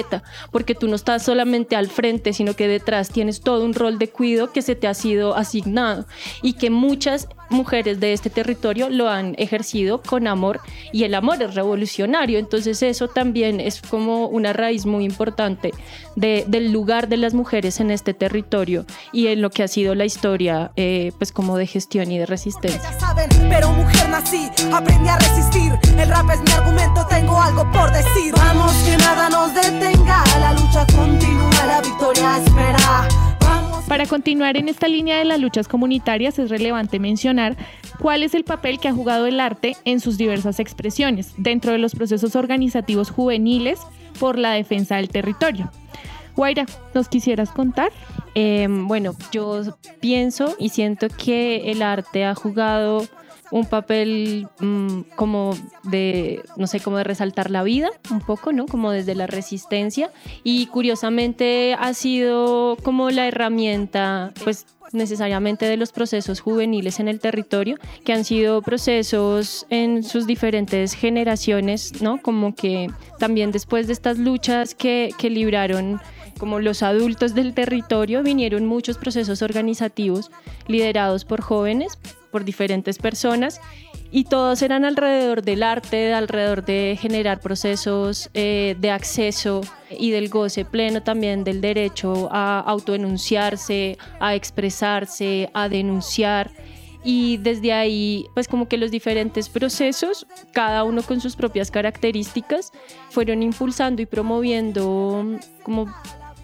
porque 0.51 0.75
tú 0.75 0.87
no 0.87 0.95
estás 0.95 1.23
solamente 1.23 1.75
al 1.75 1.87
frente, 1.87 2.33
sino 2.33 2.55
que 2.55 2.67
detrás 2.67 3.09
tienes 3.09 3.41
todo 3.41 3.65
un 3.65 3.73
rol 3.73 3.99
de 3.99 4.09
cuidado 4.09 4.51
que 4.51 4.61
se 4.61 4.75
te 4.75 4.87
ha 4.87 4.93
sido 4.93 5.35
asignado 5.35 6.05
y 6.41 6.53
que 6.53 6.69
muchas 6.69 7.27
mujeres 7.49 7.99
de 7.99 8.13
este 8.13 8.29
territorio 8.29 8.89
lo 8.89 9.09
han 9.09 9.35
ejercido 9.37 10.01
con 10.01 10.27
amor 10.27 10.61
y 10.91 11.03
el 11.03 11.15
amor 11.15 11.41
es 11.41 11.55
revolucionario. 11.55 12.39
Entonces 12.39 12.81
eso 12.83 13.07
también 13.07 13.59
es 13.59 13.81
como 13.81 14.27
una 14.27 14.53
raíz 14.53 14.85
muy 14.85 15.03
importante 15.03 15.71
del 16.15 16.71
lugar 16.71 17.07
de 17.07 17.17
las 17.17 17.33
mujeres 17.33 17.79
en 17.79 17.91
este 17.91 18.13
territorio 18.13 18.85
y 19.13 19.27
en 19.27 19.41
lo 19.41 19.49
que 19.49 19.63
ha 19.63 19.67
sido 19.67 19.95
la 19.95 20.05
historia 20.05 20.71
eh, 20.75 21.11
pues 21.17 21.31
como 21.31 21.57
de 21.57 21.65
gestión 21.65 22.11
y 22.11 22.17
de 22.17 22.25
resistencia. 22.25 22.81
pero 23.49 23.71
mujer 23.71 24.09
nací, 24.09 24.49
aprendí 24.71 25.09
a 25.09 25.17
resistir. 25.17 25.73
El 25.97 26.09
rap 26.09 26.29
es 26.31 26.41
mi 26.41 26.51
argumento, 26.51 27.05
tengo 27.07 27.41
algo 27.41 27.69
por 27.71 27.91
decir. 27.91 28.33
Vamos 28.35 28.73
que 28.85 28.97
nada 28.97 29.29
nos 29.29 29.53
detenga 29.89 30.23
la 30.39 30.53
lucha 30.53 30.85
continúa, 30.95 31.65
la 31.65 31.81
victoria 31.81 32.37
espera. 32.37 33.07
Para 33.87 34.05
continuar 34.05 34.55
en 34.55 34.69
esta 34.69 34.87
línea 34.87 35.17
de 35.17 35.25
las 35.25 35.39
luchas 35.39 35.67
comunitarias 35.67 36.37
es 36.37 36.51
relevante 36.51 36.99
mencionar 36.99 37.57
cuál 37.99 38.21
es 38.21 38.35
el 38.35 38.43
papel 38.43 38.79
que 38.79 38.87
ha 38.87 38.93
jugado 38.93 39.25
el 39.25 39.39
arte 39.39 39.75
en 39.83 39.99
sus 39.99 40.17
diversas 40.17 40.59
expresiones 40.59 41.33
dentro 41.37 41.71
de 41.71 41.79
los 41.79 41.95
procesos 41.95 42.35
organizativos 42.35 43.09
juveniles 43.09 43.79
por 44.19 44.37
la 44.37 44.51
defensa 44.51 44.97
del 44.97 45.09
territorio. 45.09 45.71
Guaira, 46.35 46.67
¿nos 46.93 47.09
quisieras 47.09 47.49
contar? 47.49 47.91
Em, 48.35 48.87
bueno, 48.87 49.15
yo 49.31 49.63
pienso 49.99 50.55
y 50.59 50.69
siento 50.69 51.07
que 51.09 51.71
el 51.71 51.81
arte 51.81 52.25
ha 52.25 52.35
jugado 52.35 53.07
un 53.51 53.65
papel 53.65 54.47
mm, 54.59 55.01
como 55.15 55.55
de, 55.83 56.41
no 56.57 56.67
sé, 56.67 56.79
como 56.79 56.97
de 56.97 57.03
resaltar 57.03 57.49
la 57.49 57.63
vida, 57.63 57.89
un 58.11 58.21
poco, 58.21 58.51
¿no? 58.51 58.65
Como 58.65 58.91
desde 58.91 59.15
la 59.15 59.27
resistencia. 59.27 60.11
Y 60.43 60.67
curiosamente 60.67 61.75
ha 61.79 61.93
sido 61.93 62.77
como 62.83 63.09
la 63.09 63.27
herramienta, 63.27 64.33
pues 64.43 64.65
necesariamente 64.91 65.65
de 65.65 65.77
los 65.77 65.91
procesos 65.91 66.39
juveniles 66.39 66.99
en 66.99 67.07
el 67.07 67.19
territorio, 67.19 67.77
que 68.03 68.13
han 68.13 68.25
sido 68.25 68.61
procesos 68.61 69.65
en 69.69 70.03
sus 70.03 70.25
diferentes 70.25 70.93
generaciones, 70.93 72.01
¿no? 72.01 72.21
Como 72.21 72.55
que 72.55 72.87
también 73.19 73.51
después 73.51 73.87
de 73.87 73.93
estas 73.93 74.17
luchas 74.17 74.75
que, 74.75 75.11
que 75.17 75.29
libraron 75.29 76.01
como 76.39 76.59
los 76.59 76.83
adultos 76.83 77.35
del 77.35 77.53
territorio, 77.53 78.23
vinieron 78.23 78.65
muchos 78.65 78.97
procesos 78.97 79.41
organizativos 79.41 80.31
liderados 80.67 81.25
por 81.25 81.41
jóvenes, 81.41 81.99
por 82.31 82.43
diferentes 82.43 82.97
personas, 82.97 83.59
y 84.11 84.23
todos 84.23 84.61
eran 84.63 84.85
alrededor 84.85 85.43
del 85.43 85.61
arte, 85.61 86.13
alrededor 86.13 86.65
de 86.65 86.97
generar 86.99 87.39
procesos 87.41 88.29
eh, 88.33 88.75
de 88.79 88.89
acceso 88.89 89.61
y 89.91 90.09
del 90.09 90.29
goce 90.29 90.65
pleno 90.65 91.03
también 91.03 91.43
del 91.43 91.61
derecho 91.61 92.27
a 92.31 92.59
autoenunciarse, 92.59 93.97
a 94.19 94.33
expresarse, 94.33 95.49
a 95.53 95.69
denunciar. 95.69 96.51
Y 97.03 97.37
desde 97.37 97.71
ahí 97.71 98.25
pues 98.33 98.47
como 98.47 98.67
que 98.67 98.77
los 98.77 98.91
diferentes 98.91 99.47
procesos, 99.47 100.25
cada 100.53 100.83
uno 100.83 101.03
con 101.03 101.21
sus 101.21 101.35
propias 101.35 101.69
características, 101.71 102.71
fueron 103.11 103.43
impulsando 103.43 104.01
y 104.01 104.05
promoviendo 104.05 105.23
como 105.63 105.85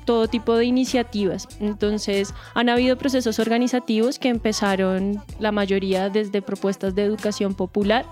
todo 0.05 0.27
tipo 0.27 0.55
de 0.55 0.65
iniciativas. 0.65 1.47
Entonces, 1.59 2.33
han 2.53 2.69
habido 2.69 2.97
procesos 2.97 3.39
organizativos 3.39 4.19
que 4.19 4.29
empezaron 4.29 5.23
la 5.39 5.51
mayoría 5.51 6.09
desde 6.09 6.41
propuestas 6.41 6.95
de 6.95 7.03
educación 7.03 7.53
popular, 7.55 8.05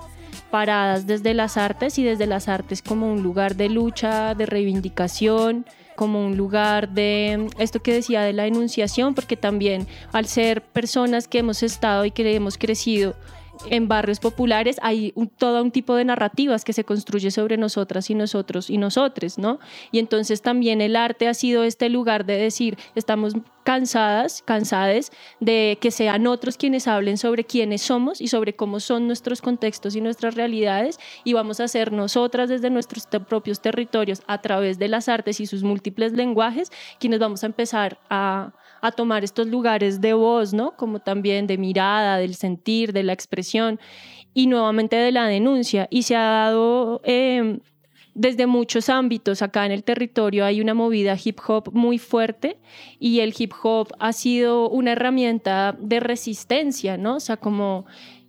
paradas 0.51 1.07
desde 1.07 1.33
las 1.33 1.57
artes 1.57 1.97
y 1.99 2.03
desde 2.03 2.27
las 2.27 2.47
artes 2.47 2.81
como 2.81 3.11
un 3.11 3.23
lugar 3.23 3.55
de 3.55 3.69
lucha, 3.69 4.35
de 4.35 4.45
reivindicación, 4.45 5.65
como 5.95 6.25
un 6.25 6.37
lugar 6.37 6.89
de 6.89 7.47
esto 7.59 7.81
que 7.81 7.93
decía 7.93 8.21
de 8.21 8.33
la 8.33 8.47
enunciación, 8.47 9.13
porque 9.13 9.37
también 9.37 9.87
al 10.11 10.25
ser 10.25 10.61
personas 10.61 11.27
que 11.27 11.39
hemos 11.39 11.63
estado 11.63 12.05
y 12.05 12.11
que 12.11 12.35
hemos 12.35 12.57
crecido 12.57 13.15
en 13.69 13.87
barrios 13.87 14.19
populares 14.19 14.77
hay 14.81 15.13
todo 15.37 15.61
un 15.61 15.71
tipo 15.71 15.95
de 15.95 16.05
narrativas 16.05 16.63
que 16.63 16.73
se 16.73 16.83
construye 16.83 17.31
sobre 17.31 17.57
nosotras 17.57 18.09
y 18.09 18.15
nosotros 18.15 18.69
y 18.69 18.77
nosotres, 18.77 19.37
¿no? 19.37 19.59
Y 19.91 19.99
entonces 19.99 20.41
también 20.41 20.81
el 20.81 20.95
arte 20.95 21.27
ha 21.27 21.33
sido 21.33 21.63
este 21.63 21.89
lugar 21.89 22.25
de 22.25 22.37
decir, 22.37 22.77
estamos 22.95 23.33
cansadas, 23.63 24.41
cansades 24.43 25.11
de 25.39 25.77
que 25.79 25.91
sean 25.91 26.27
otros 26.27 26.57
quienes 26.57 26.87
hablen 26.87 27.17
sobre 27.17 27.45
quiénes 27.45 27.81
somos 27.81 28.19
y 28.21 28.27
sobre 28.27 28.55
cómo 28.55 28.79
son 28.79 29.07
nuestros 29.07 29.41
contextos 29.41 29.95
y 29.95 30.01
nuestras 30.01 30.35
realidades 30.35 30.99
y 31.23 31.33
vamos 31.33 31.59
a 31.59 31.67
ser 31.67 31.91
nosotras 31.91 32.49
desde 32.49 32.69
nuestros 32.69 33.07
propios 33.27 33.61
territorios 33.61 34.21
a 34.27 34.41
través 34.41 34.79
de 34.79 34.89
las 34.89 35.07
artes 35.07 35.39
y 35.39 35.45
sus 35.45 35.63
múltiples 35.63 36.13
lenguajes 36.13 36.71
quienes 36.99 37.19
vamos 37.19 37.43
a 37.43 37.47
empezar 37.47 37.99
a 38.09 38.51
a 38.83 38.91
tomar 38.91 39.23
estos 39.23 39.47
lugares 39.47 40.01
de 40.01 40.13
voz, 40.13 40.53
¿no? 40.53 40.75
Como 40.75 40.99
también 40.99 41.47
de 41.47 41.57
mirada, 41.57 42.17
del 42.17 42.35
sentir, 42.35 42.91
de 42.91 43.01
la 43.03 43.13
expresión 43.13 43.79
y 44.33 44.47
nuevamente 44.47 44.97
de 44.97 45.13
la 45.13 45.25
denuncia. 45.25 45.87
Y 45.89 46.03
se 46.03 46.17
ha 46.17 46.23
dado 46.23 46.99
em, 47.05 47.61
desde 48.13 48.45
muchos 48.45 48.89
ámbitos. 48.89 49.41
Acá 49.41 49.65
en 49.65 49.71
el 49.71 49.85
territorio 49.85 50.43
hay 50.43 50.59
una 50.59 50.73
movida 50.73 51.17
hip 51.23 51.39
hop 51.47 51.69
muy 51.71 51.97
fuerte 51.97 52.57
y 52.99 53.21
el 53.21 53.33
hip 53.37 53.53
hop 53.63 53.87
ha 53.99 54.11
sido 54.11 54.69
una 54.69 54.91
herramienta 54.91 55.77
de 55.79 56.01
resistencia, 56.01 56.97
¿no? 56.97 57.15
O 57.15 57.19
sea, 57.21 57.37
como 57.37 57.85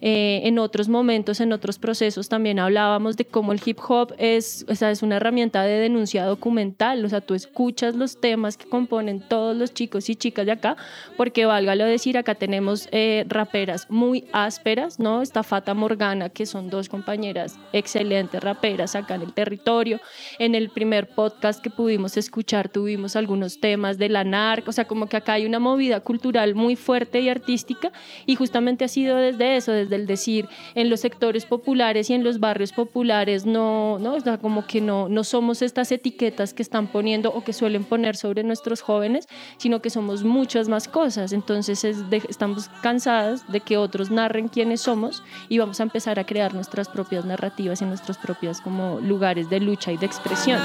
eh, 0.06 0.46
en 0.46 0.58
otros 0.58 0.90
momentos, 0.90 1.40
en 1.40 1.50
otros 1.54 1.78
procesos, 1.78 2.28
también 2.28 2.58
hablábamos 2.58 3.16
de 3.16 3.24
cómo 3.24 3.52
el 3.52 3.60
hip 3.64 3.78
hop 3.88 4.12
es, 4.18 4.66
o 4.68 4.74
sea, 4.74 4.90
es 4.90 5.02
una 5.02 5.16
herramienta 5.16 5.62
de 5.62 5.78
denuncia 5.78 6.26
documental. 6.26 7.02
O 7.06 7.08
sea, 7.08 7.22
tú 7.22 7.32
escuchas 7.32 7.94
los 7.94 8.20
temas 8.20 8.58
que 8.58 8.68
componen 8.68 9.20
todos 9.20 9.56
los 9.56 9.72
chicos 9.72 10.10
y 10.10 10.14
chicas 10.14 10.44
de 10.44 10.52
acá, 10.52 10.76
porque 11.16 11.46
válgalo 11.46 11.86
decir, 11.86 12.18
acá 12.18 12.34
tenemos 12.34 12.86
eh, 12.92 13.24
raperas 13.28 13.86
muy 13.88 14.26
ásperas, 14.30 15.00
¿no? 15.00 15.22
Está 15.22 15.42
Fata 15.42 15.72
Morgana, 15.72 16.28
que 16.28 16.44
son 16.44 16.68
dos 16.68 16.90
compañeras 16.90 17.58
excelentes 17.72 18.42
raperas 18.42 18.96
acá 18.96 19.14
en 19.14 19.22
el 19.22 19.32
territorio. 19.32 20.00
En 20.38 20.54
el 20.54 20.68
primer 20.68 21.08
podcast 21.08 21.62
que 21.62 21.70
pudimos 21.70 22.18
escuchar 22.18 22.68
tuvimos 22.68 23.16
algunos 23.16 23.58
temas 23.58 23.96
de 23.96 24.10
la 24.10 24.22
narco, 24.22 24.68
o 24.68 24.72
sea, 24.74 24.86
como 24.86 25.06
que 25.06 25.16
acá 25.16 25.32
hay 25.32 25.46
una 25.46 25.60
movida 25.60 26.00
cultural 26.00 26.54
muy 26.54 26.76
fuerte 26.76 27.22
y 27.22 27.30
artística 27.30 27.90
y 28.26 28.34
justamente 28.34 28.84
ha 28.84 28.88
sido 28.88 29.16
desde 29.16 29.56
eso, 29.56 29.72
desde 29.72 29.93
el 29.94 30.06
decir 30.06 30.48
en 30.74 30.90
los 30.90 31.00
sectores 31.00 31.46
populares 31.46 32.10
y 32.10 32.14
en 32.14 32.24
los 32.24 32.40
barrios 32.40 32.72
populares 32.72 33.46
no, 33.46 33.98
no, 33.98 34.14
o 34.14 34.38
como 34.40 34.66
que 34.66 34.80
no, 34.80 35.08
no 35.08 35.24
somos 35.24 35.62
estas 35.62 35.92
etiquetas 35.92 36.54
que 36.54 36.62
están 36.62 36.86
poniendo 36.86 37.30
o 37.30 37.44
que 37.44 37.52
suelen 37.52 37.84
poner 37.84 38.16
sobre 38.16 38.42
nuestros 38.42 38.80
jóvenes, 38.80 39.26
sino 39.58 39.80
que 39.80 39.90
somos 39.90 40.24
muchas 40.24 40.68
más 40.68 40.88
cosas. 40.88 41.32
Entonces 41.32 41.84
estamos 42.28 42.68
cansadas 42.82 43.50
de 43.50 43.60
que 43.60 43.76
otros 43.76 44.10
narren 44.10 44.48
quiénes 44.48 44.80
somos 44.80 45.22
y 45.48 45.58
vamos 45.58 45.80
a 45.80 45.84
empezar 45.84 46.18
a 46.18 46.24
crear 46.24 46.54
nuestras 46.54 46.88
propias 46.88 47.24
narrativas 47.24 47.82
y 47.82 47.84
nuestros 47.84 48.18
propios 48.18 48.60
como 48.60 49.00
lugares 49.00 49.50
de 49.50 49.60
lucha 49.60 49.92
y 49.92 49.96
de 49.96 50.06
expresión. 50.06 50.60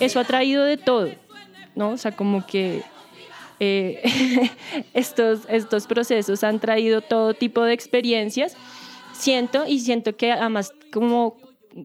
Eso 0.00 0.20
ha 0.20 0.24
traído 0.24 0.64
de 0.64 0.76
todo, 0.76 1.08
¿no? 1.74 1.90
O 1.90 1.96
sea, 1.96 2.12
como 2.12 2.46
que 2.46 2.82
eh, 3.60 4.02
estos, 4.94 5.40
estos 5.48 5.86
procesos 5.86 6.42
han 6.42 6.58
traído 6.58 7.02
todo 7.02 7.34
tipo 7.34 7.62
de 7.62 7.72
experiencias. 7.72 8.56
Siento 9.12 9.66
y 9.66 9.80
siento 9.80 10.16
que 10.16 10.32
además 10.32 10.72
como 10.92 11.36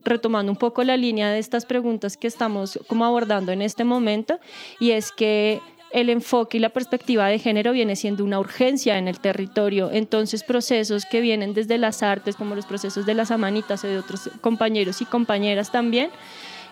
retomando 0.04 0.52
un 0.52 0.58
poco 0.58 0.84
la 0.84 0.98
línea 0.98 1.30
de 1.30 1.38
estas 1.38 1.66
preguntas 1.66 2.18
que 2.18 2.28
estamos 2.28 2.80
como 2.88 3.06
abordando 3.06 3.52
en 3.52 3.62
este 3.62 3.84
momento 3.84 4.40
y 4.80 4.92
es 4.92 5.12
que 5.12 5.62
el 5.92 6.10
enfoque 6.10 6.58
y 6.58 6.60
la 6.60 6.70
perspectiva 6.70 7.28
de 7.28 7.40
género 7.40 7.72
viene 7.72 7.96
siendo 7.96 8.24
una 8.26 8.40
urgencia 8.40 8.98
en 8.98 9.08
el 9.08 9.20
territorio. 9.20 9.92
Entonces, 9.92 10.44
procesos 10.44 11.06
que 11.06 11.22
vienen 11.22 11.54
desde 11.54 11.78
las 11.78 12.04
artes, 12.04 12.36
como 12.36 12.54
los 12.54 12.66
procesos 12.66 13.06
de 13.06 13.14
las 13.14 13.32
amanitas 13.32 13.84
y 13.86 13.88
de 13.88 14.00
otros 14.00 14.30
compañeros 14.42 15.02
y 15.02 15.06
compañeras 15.06 15.72
también, 15.72 16.10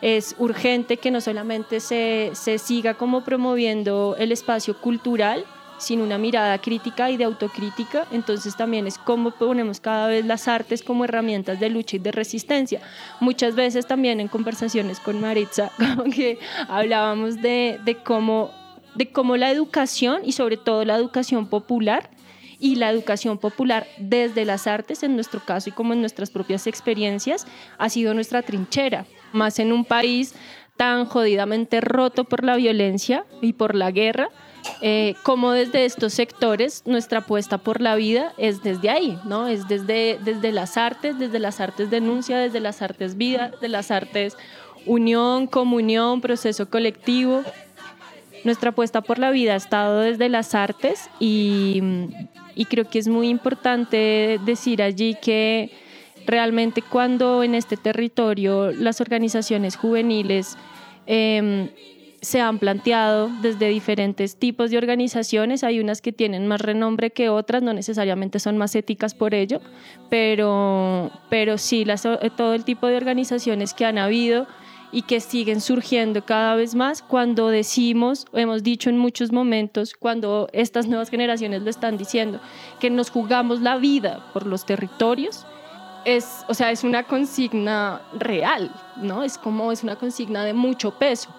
es 0.03 0.35
urgente 0.37 0.97
que 0.97 1.11
no 1.11 1.21
solamente 1.21 1.79
se, 1.79 2.31
se 2.33 2.57
siga 2.57 2.95
como 2.95 3.23
promoviendo 3.23 4.17
el 4.19 4.33
espacio 4.33 4.77
cultural, 4.77 5.45
sin 5.77 6.01
una 6.01 6.17
mirada 6.17 6.59
crítica 6.59 7.09
y 7.09 7.15
de 7.15 7.23
autocrítica, 7.23 8.05
entonces 8.11 8.57
también 8.57 8.85
es 8.85 8.97
cómo 8.97 9.31
ponemos 9.31 9.79
cada 9.79 10.07
vez 10.07 10.25
las 10.25 10.49
artes 10.49 10.83
como 10.83 11.05
herramientas 11.05 11.57
de 11.61 11.69
lucha 11.69 11.95
y 11.95 11.99
de 11.99 12.11
resistencia. 12.11 12.81
Muchas 13.21 13.55
veces 13.55 13.87
también 13.87 14.19
en 14.19 14.27
conversaciones 14.27 14.99
con 14.99 15.21
Maritza, 15.21 15.71
hablábamos 16.67 17.41
de, 17.41 17.79
de 17.85 17.95
cómo, 17.95 18.51
de 18.95 19.09
cómo 19.09 19.37
la 19.37 19.51
educación 19.51 20.19
y 20.25 20.33
sobre 20.33 20.57
todo 20.57 20.83
la 20.83 20.97
educación 20.97 21.47
popular 21.47 22.09
y 22.59 22.75
la 22.75 22.89
educación 22.89 23.37
popular 23.37 23.87
desde 23.97 24.43
las 24.43 24.67
artes, 24.67 25.01
en 25.03 25.15
nuestro 25.15 25.39
caso 25.39 25.69
y 25.69 25.71
como 25.71 25.93
en 25.93 26.01
nuestras 26.01 26.29
propias 26.29 26.67
experiencias, 26.67 27.47
ha 27.77 27.87
sido 27.87 28.13
nuestra 28.13 28.41
trinchera, 28.41 29.05
más 29.33 29.59
en 29.59 29.73
un 29.73 29.85
país 29.85 30.33
tan 30.77 31.05
jodidamente 31.05 31.81
roto 31.81 32.23
por 32.23 32.43
la 32.43 32.55
violencia 32.55 33.25
y 33.41 33.53
por 33.53 33.75
la 33.75 33.91
guerra, 33.91 34.29
eh, 34.81 35.15
como 35.23 35.51
desde 35.51 35.85
estos 35.85 36.13
sectores 36.13 36.83
nuestra 36.85 37.19
apuesta 37.19 37.57
por 37.57 37.81
la 37.81 37.95
vida 37.95 38.33
es 38.37 38.63
desde 38.63 38.89
ahí, 38.89 39.19
¿no? 39.25 39.47
Es 39.47 39.67
desde, 39.67 40.19
desde 40.23 40.51
las 40.51 40.77
artes, 40.77 41.19
desde 41.19 41.39
las 41.39 41.59
artes 41.59 41.89
denuncia, 41.89 42.37
desde 42.37 42.59
las 42.59 42.81
artes 42.81 43.17
vida, 43.17 43.51
de 43.61 43.69
las 43.69 43.91
artes 43.91 44.37
unión, 44.85 45.47
comunión, 45.47 46.21
proceso 46.21 46.69
colectivo. 46.69 47.43
Nuestra 48.43 48.71
apuesta 48.71 49.01
por 49.01 49.19
la 49.19 49.31
vida 49.31 49.53
ha 49.53 49.57
estado 49.57 49.99
desde 49.99 50.27
las 50.27 50.55
artes 50.55 51.09
y, 51.19 51.81
y 52.55 52.65
creo 52.65 52.89
que 52.89 52.99
es 52.99 53.07
muy 53.07 53.29
importante 53.29 54.39
decir 54.45 54.81
allí 54.81 55.15
que 55.21 55.71
realmente 56.25 56.81
cuando 56.81 57.43
en 57.43 57.55
este 57.55 57.77
territorio 57.77 58.71
las 58.71 59.01
organizaciones 59.01 59.75
juveniles 59.75 60.57
em, 61.05 61.69
se 62.23 62.39
han 62.39 62.57
planteado 62.57 63.29
desde 63.41 63.67
diferentes 63.67 64.37
tipos 64.37 64.71
de 64.71 64.77
organizaciones. 64.77 65.63
Hay 65.63 65.81
unas 65.81 66.01
que 66.01 66.13
tienen 66.13 66.47
más 66.47 66.61
renombre 66.61 67.11
que 67.11 67.27
otras, 67.29 67.61
no 67.61 67.73
necesariamente 67.73 68.39
son 68.39 68.57
más 68.57 68.75
éticas 68.75 69.13
por 69.13 69.33
ello, 69.33 69.59
pero, 70.09 71.11
pero 71.29 71.57
sí, 71.57 71.83
las, 71.83 72.03
todo 72.03 72.53
el 72.53 72.63
tipo 72.63 72.87
de 72.87 72.95
organizaciones 72.95 73.73
que 73.73 73.85
han 73.85 73.97
habido 73.97 74.47
y 74.93 75.01
que 75.01 75.19
siguen 75.19 75.59
surgiendo 75.59 76.23
cada 76.23 76.55
vez 76.55 76.75
más 76.75 77.01
cuando 77.01 77.49
decimos, 77.49 78.25
hemos 78.31 78.63
dicho 78.63 78.89
en 78.89 78.97
muchos 78.97 79.33
momentos, 79.33 79.93
cuando 79.97 80.47
estas 80.53 80.87
nuevas 80.87 81.09
generaciones 81.09 81.63
lo 81.63 81.69
están 81.69 81.97
diciendo, 81.97 82.39
que 82.79 82.89
nos 82.89 83.09
jugamos 83.09 83.59
la 83.59 83.75
vida 83.77 84.23
por 84.33 84.45
los 84.45 84.65
territorios, 84.65 85.45
es, 86.05 86.45
o 86.47 86.53
sea, 86.53 86.71
es 86.71 86.83
una 86.83 87.03
consigna 87.03 88.01
real, 88.13 88.73
¿no? 88.97 89.23
Es 89.23 89.37
como 89.37 89.71
es 89.71 89.83
una 89.83 89.95
consigna 89.95 90.43
de 90.45 90.53
mucho 90.53 90.97
peso, 90.97 91.33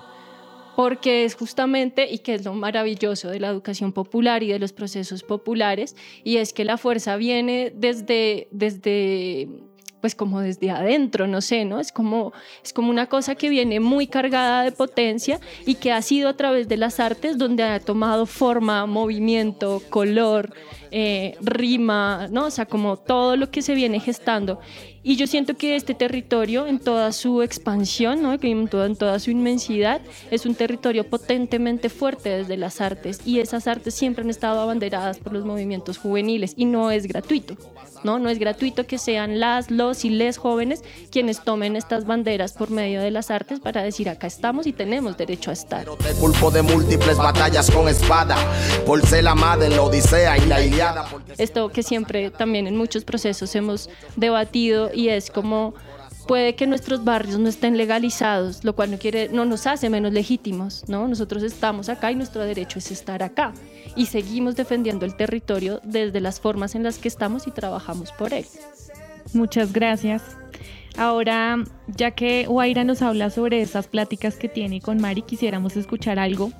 porque 0.76 1.24
es 1.24 1.34
justamente, 1.34 2.10
y 2.10 2.18
que 2.18 2.34
es 2.34 2.44
lo 2.44 2.54
maravilloso 2.54 3.28
de 3.28 3.40
la 3.40 3.48
educación 3.48 3.92
popular 3.92 4.42
y 4.42 4.48
de 4.48 4.58
los 4.58 4.72
procesos 4.72 5.22
populares, 5.22 5.96
y 6.24 6.38
es 6.38 6.52
que 6.52 6.64
la 6.64 6.76
fuerza 6.76 7.16
viene 7.16 7.72
desde, 7.74 8.48
desde 8.50 9.48
pues 10.04 10.14
como 10.14 10.42
desde 10.42 10.70
adentro, 10.70 11.26
no 11.26 11.40
sé, 11.40 11.64
¿no? 11.64 11.80
Es 11.80 11.90
como, 11.90 12.34
es 12.62 12.74
como 12.74 12.90
una 12.90 13.06
cosa 13.06 13.36
que 13.36 13.48
viene 13.48 13.80
muy 13.80 14.06
cargada 14.06 14.62
de 14.62 14.70
potencia 14.70 15.40
y 15.64 15.76
que 15.76 15.92
ha 15.92 16.02
sido 16.02 16.28
a 16.28 16.36
través 16.36 16.68
de 16.68 16.76
las 16.76 17.00
artes 17.00 17.38
donde 17.38 17.62
ha 17.62 17.80
tomado 17.80 18.26
forma, 18.26 18.84
movimiento, 18.84 19.80
color, 19.88 20.52
eh, 20.90 21.38
rima, 21.40 22.28
¿no? 22.30 22.44
O 22.44 22.50
sea, 22.50 22.66
como 22.66 22.98
todo 22.98 23.38
lo 23.38 23.50
que 23.50 23.62
se 23.62 23.74
viene 23.74 23.98
gestando. 23.98 24.60
Y 25.02 25.16
yo 25.16 25.26
siento 25.26 25.54
que 25.56 25.74
este 25.74 25.94
territorio, 25.94 26.66
en 26.66 26.80
toda 26.80 27.10
su 27.12 27.40
expansión, 27.40 28.22
¿no? 28.22 28.34
en, 28.40 28.68
toda, 28.68 28.84
en 28.84 28.96
toda 28.96 29.18
su 29.18 29.30
inmensidad, 29.30 30.02
es 30.30 30.44
un 30.44 30.54
territorio 30.54 31.08
potentemente 31.08 31.88
fuerte 31.88 32.28
desde 32.28 32.58
las 32.58 32.82
artes. 32.82 33.20
Y 33.24 33.40
esas 33.40 33.66
artes 33.66 33.94
siempre 33.94 34.22
han 34.22 34.28
estado 34.28 34.60
abanderadas 34.60 35.18
por 35.18 35.32
los 35.32 35.46
movimientos 35.46 35.96
juveniles 35.96 36.52
y 36.58 36.66
no 36.66 36.90
es 36.90 37.06
gratuito. 37.06 37.56
¿No? 38.04 38.18
No 38.18 38.28
es 38.28 38.38
gratuito 38.38 38.86
que 38.86 38.98
sean 38.98 39.40
las, 39.40 39.70
los 39.70 40.04
y 40.04 40.10
les 40.10 40.36
jóvenes 40.36 40.82
quienes 41.10 41.42
tomen 41.42 41.76
estas 41.76 42.06
banderas 42.06 42.52
por 42.52 42.70
medio 42.70 43.00
de 43.00 43.10
las 43.10 43.30
artes 43.30 43.60
para 43.60 43.82
decir 43.82 44.08
acá 44.08 44.26
estamos 44.26 44.66
y 44.66 44.72
tenemos 44.72 45.16
derecho 45.16 45.50
a 45.50 45.54
estar. 45.54 45.84
Te 45.84 46.14
culpo 46.14 46.50
de 46.50 46.62
múltiples 46.62 47.16
batallas 47.16 47.70
con 47.70 47.88
espada, 47.88 48.36
por 48.86 49.04
ser 49.06 49.24
la 49.24 49.34
madre 49.34 49.66
en 49.66 49.76
la 49.76 49.82
Odisea 49.82 50.38
y 50.38 50.46
la 50.46 50.62
Iliada. 50.62 51.06
Esto 51.38 51.70
que 51.70 51.82
siempre 51.82 52.30
también 52.30 52.66
en 52.66 52.76
muchos 52.76 53.04
procesos 53.04 53.54
hemos 53.54 53.88
debatido 54.16 54.90
y 54.92 55.08
es 55.08 55.30
como 55.30 55.74
puede 56.24 56.54
que 56.54 56.66
nuestros 56.66 57.04
barrios 57.04 57.38
no 57.38 57.48
estén 57.48 57.76
legalizados, 57.76 58.64
lo 58.64 58.74
cual 58.74 58.90
no 58.90 58.98
quiere 58.98 59.28
no 59.28 59.44
nos 59.44 59.66
hace 59.66 59.90
menos 59.90 60.12
legítimos, 60.12 60.84
¿no? 60.88 61.06
Nosotros 61.08 61.42
estamos 61.42 61.88
acá 61.88 62.10
y 62.10 62.14
nuestro 62.14 62.42
derecho 62.42 62.78
es 62.78 62.90
estar 62.90 63.22
acá 63.22 63.52
y 63.96 64.06
seguimos 64.06 64.56
defendiendo 64.56 65.04
el 65.04 65.16
territorio 65.16 65.80
desde 65.84 66.20
las 66.20 66.40
formas 66.40 66.74
en 66.74 66.82
las 66.82 66.98
que 66.98 67.08
estamos 67.08 67.46
y 67.46 67.50
trabajamos 67.50 68.12
por 68.12 68.32
él. 68.32 68.46
Muchas 69.32 69.72
gracias. 69.72 70.22
Ahora, 70.96 71.64
ya 71.88 72.12
que 72.12 72.46
Guaira 72.46 72.84
nos 72.84 73.02
habla 73.02 73.30
sobre 73.30 73.60
esas 73.60 73.88
pláticas 73.88 74.36
que 74.36 74.48
tiene 74.48 74.80
con 74.80 75.00
Mari, 75.00 75.22
quisiéramos 75.22 75.76
escuchar 75.76 76.18
algo 76.18 76.52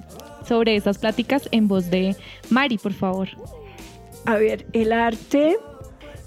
sobre 0.47 0.75
esas 0.77 0.99
pláticas 0.99 1.49
en 1.53 1.69
voz 1.69 1.91
de 1.91 2.17
Mari, 2.51 2.79
por 2.79 2.93
favor. 2.93 3.29
A 4.27 4.37
ver, 4.37 4.67
el 4.73 4.93
arte 4.93 5.57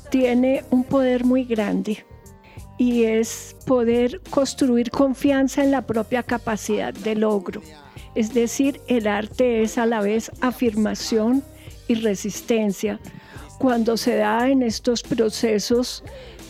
tiene 0.09 0.63
un 0.69 0.83
poder 0.85 1.25
muy 1.25 1.43
grande 1.43 2.06
y 2.77 3.03
es 3.05 3.55
poder 3.65 4.21
construir 4.29 4.91
confianza 4.91 5.63
en 5.63 5.71
la 5.71 5.85
propia 5.85 6.23
capacidad 6.23 6.93
de 6.93 7.15
logro. 7.15 7.61
Es 8.15 8.33
decir, 8.33 8.81
el 8.87 9.07
arte 9.07 9.61
es 9.61 9.77
a 9.77 9.85
la 9.85 10.01
vez 10.01 10.31
afirmación 10.41 11.43
y 11.87 11.95
resistencia. 11.95 12.99
Cuando 13.59 13.97
se 13.97 14.15
da 14.15 14.49
en 14.49 14.61
estos 14.61 15.03
procesos 15.03 16.03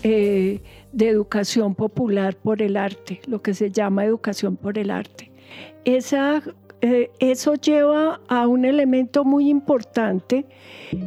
eh, 0.03 0.61
de 0.91 1.09
educación 1.09 1.75
popular 1.75 2.35
por 2.35 2.61
el 2.61 2.77
arte, 2.77 3.21
lo 3.27 3.41
que 3.41 3.53
se 3.53 3.71
llama 3.71 4.05
educación 4.05 4.57
por 4.57 4.77
el 4.77 4.91
arte. 4.91 5.31
Esa 5.85 6.41
eh, 6.81 7.09
eso 7.19 7.55
lleva 7.55 8.19
a 8.27 8.45
un 8.45 8.63
elemento 8.63 9.25
muy 9.25 9.49
importante 9.49 10.45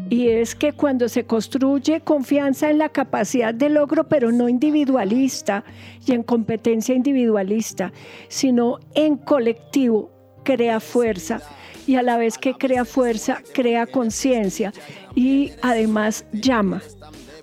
y 0.09 0.29
es 0.29 0.57
que 0.57 0.73
cuando 0.73 1.09
se 1.09 1.25
construye 1.25 2.01
confianza 2.01 2.71
en 2.71 2.79
la 2.79 2.89
capacidad 2.89 3.55
de 3.55 3.69
logro, 3.69 4.09
pero 4.09 4.33
no 4.33 4.49
individualista 4.49 5.63
y 6.05 6.13
en 6.13 6.25
competencia 6.25 6.95
individualista, 6.95 7.93
sino 8.29 8.81
en 8.95 9.17
colectivo, 9.17 10.11
crea 10.43 10.81
fuerza 10.81 11.41
y 11.87 11.95
a 11.95 12.03
la 12.03 12.17
vez 12.17 12.37
que 12.37 12.55
crea 12.55 12.85
fuerza, 12.85 13.41
crea 13.55 13.87
conciencia 13.87 14.73
y 15.15 15.53
además 15.63 16.25
llama, 16.33 16.83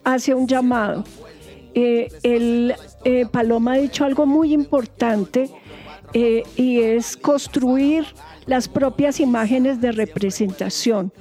hace 0.04 0.34
un 0.34 0.48
llamado. 0.48 1.06
Eh, 1.74 2.10
el 2.24 2.76
eh, 3.06 3.26
Paloma 3.32 3.74
ha 3.74 3.78
dicho 3.78 4.04
algo 4.04 4.26
muy 4.26 4.52
importante 4.52 5.50
eh, 6.14 6.44
y 6.56 6.80
es 6.82 7.18
construir 7.18 8.06
las 8.46 8.68
propias 8.68 9.20
imágenes 9.20 9.82
de 9.82 9.92
representación. 9.92 11.12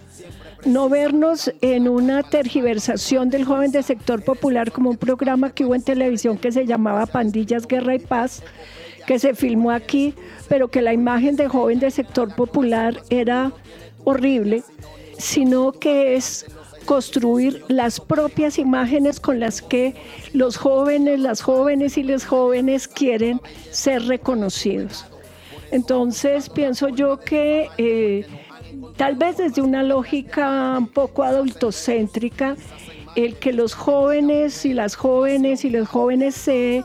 No 0.65 0.89
vernos 0.89 1.53
en 1.61 1.89
una 1.89 2.23
tergiversación 2.23 3.31
del 3.31 3.45
joven 3.45 3.71
del 3.71 3.85
sector 3.85 4.25
popular 4.25 4.73
como 4.73 4.91
un 4.91 4.97
programa 4.97 5.51
que 5.51 5.65
hubo 5.65 5.75
en 5.75 5.83
televisión 5.83 6.39
que 6.39 6.51
se 6.51 6.67
llamaba 6.67 7.07
Pandillas, 7.07 7.67
Guerra 7.69 7.95
y 7.95 8.01
Paz, 8.01 8.43
que 9.07 9.19
se 9.19 9.35
filmó 9.35 9.71
aquí, 9.71 10.15
pero 10.49 10.69
que 10.69 10.83
la 10.83 10.93
imagen 10.93 11.37
de 11.37 11.49
joven 11.49 11.79
del 11.79 11.93
sector 11.93 12.35
popular 12.35 13.01
era 13.11 13.53
horrible, 14.05 14.65
sino 15.19 15.73
que 15.73 16.17
es 16.17 16.47
construir 16.87 17.63
las 17.69 18.01
propias 18.01 18.59
imágenes 18.59 19.21
con 19.21 19.41
las 19.41 19.61
que 19.61 19.95
los 20.33 20.57
jóvenes, 20.57 21.21
las 21.21 21.43
jóvenes 21.43 21.99
y 21.99 22.03
los 22.03 22.25
jóvenes 22.25 22.89
quieren 22.89 23.41
ser 23.71 24.05
reconocidos. 24.05 25.05
Entonces 25.71 26.49
pienso 26.49 26.89
yo 26.89 27.19
que 27.19 27.69
eh, 27.77 28.25
tal 28.97 29.17
vez 29.17 29.37
desde 29.37 29.61
una 29.61 29.83
lógica 29.83 30.77
un 30.79 30.89
poco 30.89 31.25
adultocéntrica, 31.25 32.57
el 33.17 33.37
que 33.37 33.53
los 33.53 33.75
jóvenes 33.75 34.65
y 34.65 34.73
las 34.73 34.95
jóvenes 34.95 35.65
y 35.65 35.71
los 35.71 35.89
jóvenes 35.89 36.35
se, 36.35 36.85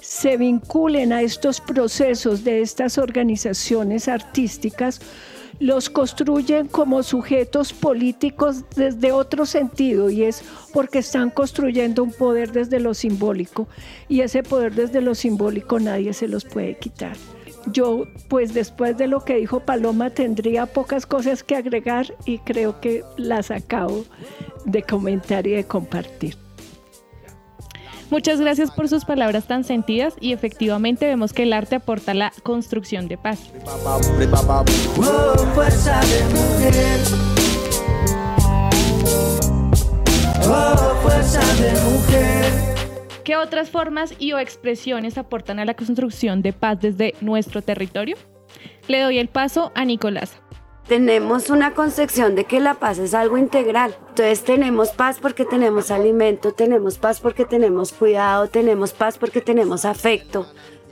se 0.00 0.36
vinculen 0.36 1.12
a 1.12 1.22
estos 1.22 1.60
procesos 1.60 2.44
de 2.44 2.62
estas 2.62 2.96
organizaciones 2.98 4.08
artísticas 4.08 5.00
los 5.60 5.90
construyen 5.90 6.68
como 6.68 7.02
sujetos 7.02 7.72
políticos 7.72 8.64
desde 8.76 9.12
otro 9.12 9.46
sentido 9.46 10.10
y 10.10 10.24
es 10.24 10.42
porque 10.72 10.98
están 10.98 11.30
construyendo 11.30 12.02
un 12.02 12.12
poder 12.12 12.52
desde 12.52 12.80
lo 12.80 12.94
simbólico 12.94 13.68
y 14.08 14.20
ese 14.20 14.42
poder 14.42 14.74
desde 14.74 15.00
lo 15.00 15.14
simbólico 15.14 15.78
nadie 15.78 16.12
se 16.12 16.28
los 16.28 16.44
puede 16.44 16.76
quitar. 16.76 17.16
Yo, 17.72 18.04
pues 18.28 18.52
después 18.52 18.98
de 18.98 19.06
lo 19.06 19.24
que 19.24 19.36
dijo 19.36 19.60
Paloma, 19.60 20.10
tendría 20.10 20.66
pocas 20.66 21.06
cosas 21.06 21.42
que 21.42 21.56
agregar 21.56 22.14
y 22.26 22.38
creo 22.38 22.80
que 22.80 23.02
las 23.16 23.50
acabo 23.50 24.04
de 24.66 24.82
comentar 24.82 25.46
y 25.46 25.52
de 25.52 25.64
compartir. 25.64 26.43
Muchas 28.10 28.40
gracias 28.40 28.70
por 28.70 28.88
sus 28.88 29.04
palabras 29.04 29.46
tan 29.46 29.64
sentidas 29.64 30.14
y 30.20 30.32
efectivamente 30.32 31.06
vemos 31.06 31.32
que 31.32 31.44
el 31.44 31.52
arte 31.52 31.76
aporta 31.76 32.14
la 32.14 32.32
construcción 32.42 33.08
de 33.08 33.16
paz. 33.16 33.40
¿Qué 43.24 43.36
otras 43.36 43.70
formas 43.70 44.14
y 44.18 44.32
o 44.32 44.38
expresiones 44.38 45.16
aportan 45.16 45.58
a 45.58 45.64
la 45.64 45.74
construcción 45.74 46.42
de 46.42 46.52
paz 46.52 46.78
desde 46.80 47.14
nuestro 47.20 47.62
territorio? 47.62 48.16
Le 48.86 49.00
doy 49.00 49.18
el 49.18 49.28
paso 49.28 49.72
a 49.74 49.84
Nicolás. 49.84 50.38
Tenemos 50.88 51.48
una 51.48 51.72
concepción 51.72 52.34
de 52.34 52.44
que 52.44 52.60
la 52.60 52.74
paz 52.74 52.98
es 52.98 53.14
algo 53.14 53.38
integral. 53.38 53.96
Entonces 54.10 54.44
tenemos 54.44 54.90
paz 54.90 55.18
porque 55.18 55.46
tenemos 55.46 55.90
alimento, 55.90 56.52
tenemos 56.52 56.98
paz 56.98 57.20
porque 57.20 57.46
tenemos 57.46 57.92
cuidado, 57.92 58.48
tenemos 58.48 58.92
paz 58.92 59.16
porque 59.16 59.40
tenemos 59.40 59.86
afecto. 59.86 60.46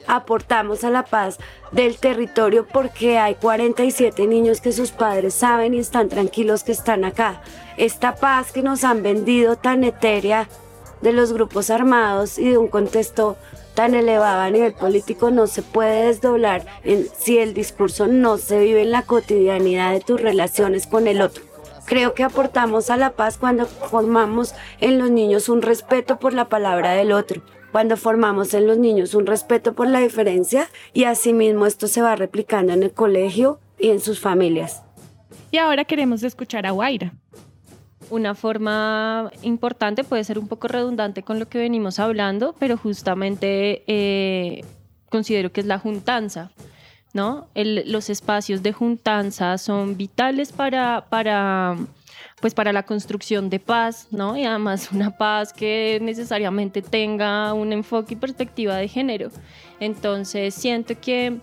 Aportamos 0.07 0.83
a 0.85 0.90
la 0.90 1.05
paz 1.05 1.38
del 1.72 1.98
territorio 1.98 2.66
porque 2.66 3.18
hay 3.18 3.35
47 3.35 4.26
niños 4.26 4.62
que 4.62 4.72
sus 4.72 4.92
padres 4.92 5.35
saben 5.35 5.74
y 5.74 5.78
están 5.78 6.09
tranquilos 6.09 6.64
que 6.64 6.72
están 6.72 7.05
acá. 7.05 7.42
Esta 7.76 8.14
paz 8.14 8.50
que 8.50 8.62
nos 8.62 8.85
han 8.85 9.02
vendido 9.02 9.57
tan 9.57 9.85
etérea 9.85 10.48
de 11.02 11.12
los 11.12 11.35
grupos 11.35 11.68
armados 11.68 12.38
y 12.38 12.48
de 12.48 12.57
un 12.57 12.68
contexto 12.68 13.37
tan 13.74 13.94
elevado 13.94 14.42
a 14.42 14.50
nivel 14.50 14.72
político 14.72 15.30
no 15.30 15.46
se 15.46 15.62
puede 15.62 16.06
desdoblar 16.06 16.66
si 17.18 17.38
el 17.38 17.54
discurso 17.54 18.06
no 18.06 18.38
se 18.38 18.58
vive 18.58 18.82
en 18.82 18.90
la 18.90 19.02
cotidianidad 19.02 19.92
de 19.92 20.00
tus 20.00 20.20
relaciones 20.20 20.87
con 20.87 21.06
el 21.06 21.20
otro. 21.20 21.44
Creo 21.87 22.14
que 22.14 22.24
aportamos 22.24 22.90
a 22.90 22.96
la 22.96 23.11
paz 23.11 23.38
cuando 23.38 23.66
formamos 23.66 24.54
en 24.80 24.98
los 24.98 25.11
niños 25.11 25.48
un 25.48 25.62
respeto 25.62 26.18
por 26.18 26.32
la 26.32 26.48
palabra 26.48 26.92
del 26.92 27.12
otro, 27.12 27.42
cuando 27.72 27.96
formamos 27.96 28.54
en 28.54 28.66
los 28.66 28.78
niños 28.78 29.14
un 29.14 29.26
respeto 29.26 29.74
por 29.74 29.88
la 29.88 30.00
diferencia 30.00 30.68
y 30.92 31.04
asimismo 31.04 31.66
esto 31.66 31.88
se 31.88 32.02
va 32.02 32.14
replicando 32.14 32.72
en 32.72 32.82
el 32.82 32.92
colegio 32.92 33.58
y 33.78 33.90
en 33.90 34.00
sus 34.00 34.20
familias. 34.20 34.82
Y 35.50 35.58
ahora 35.58 35.85
queremos 35.85 36.22
escuchar 36.22 36.66
a 36.66 36.70
Guaira. 36.70 37.12
Una 38.10 38.34
forma 38.34 39.30
importante 39.42 40.04
puede 40.04 40.24
ser 40.24 40.38
un 40.38 40.48
poco 40.48 40.68
redundante 40.68 41.22
con 41.22 41.38
lo 41.38 41.48
que 41.48 41.58
venimos 41.58 41.98
hablando, 41.98 42.54
pero 42.58 42.76
justamente 42.76 43.84
eh, 43.86 44.64
considero 45.08 45.52
que 45.52 45.60
es 45.60 45.66
la 45.66 45.78
juntanza. 45.78 46.50
¿no? 47.12 47.48
los 47.54 48.08
espacios 48.08 48.62
de 48.62 48.72
juntanza 48.72 49.58
son 49.58 49.96
vitales 49.96 50.50
para, 50.50 51.06
para, 51.10 51.76
pues 52.40 52.54
para 52.54 52.72
la 52.72 52.84
construcción 52.84 53.50
de 53.50 53.60
paz, 53.60 54.08
¿no? 54.10 54.36
Y 54.36 54.44
además 54.44 54.90
una 54.92 55.16
paz 55.16 55.52
que 55.52 55.98
necesariamente 56.00 56.80
tenga 56.80 57.52
un 57.52 57.72
enfoque 57.72 58.14
y 58.14 58.16
perspectiva 58.16 58.76
de 58.76 58.88
género. 58.88 59.30
Entonces 59.78 60.54
siento 60.54 60.94
que 61.00 61.38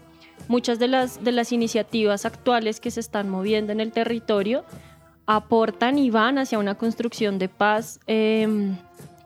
muchas 0.48 0.80
de 0.80 0.88
las, 0.88 1.24
de 1.24 1.32
las 1.32 1.52
iniciativas 1.52 2.26
actuales 2.26 2.80
que 2.80 2.92
se 2.92 3.00
están 3.00 3.30
moviendo 3.30 3.72
en 3.72 3.80
el 3.80 3.92
territorio 3.92 4.64
aportan 5.30 6.00
y 6.00 6.10
van 6.10 6.40
hacia 6.40 6.58
una 6.58 6.74
construcción 6.74 7.38
de 7.38 7.50
paz 7.50 8.00
em, 8.08 8.76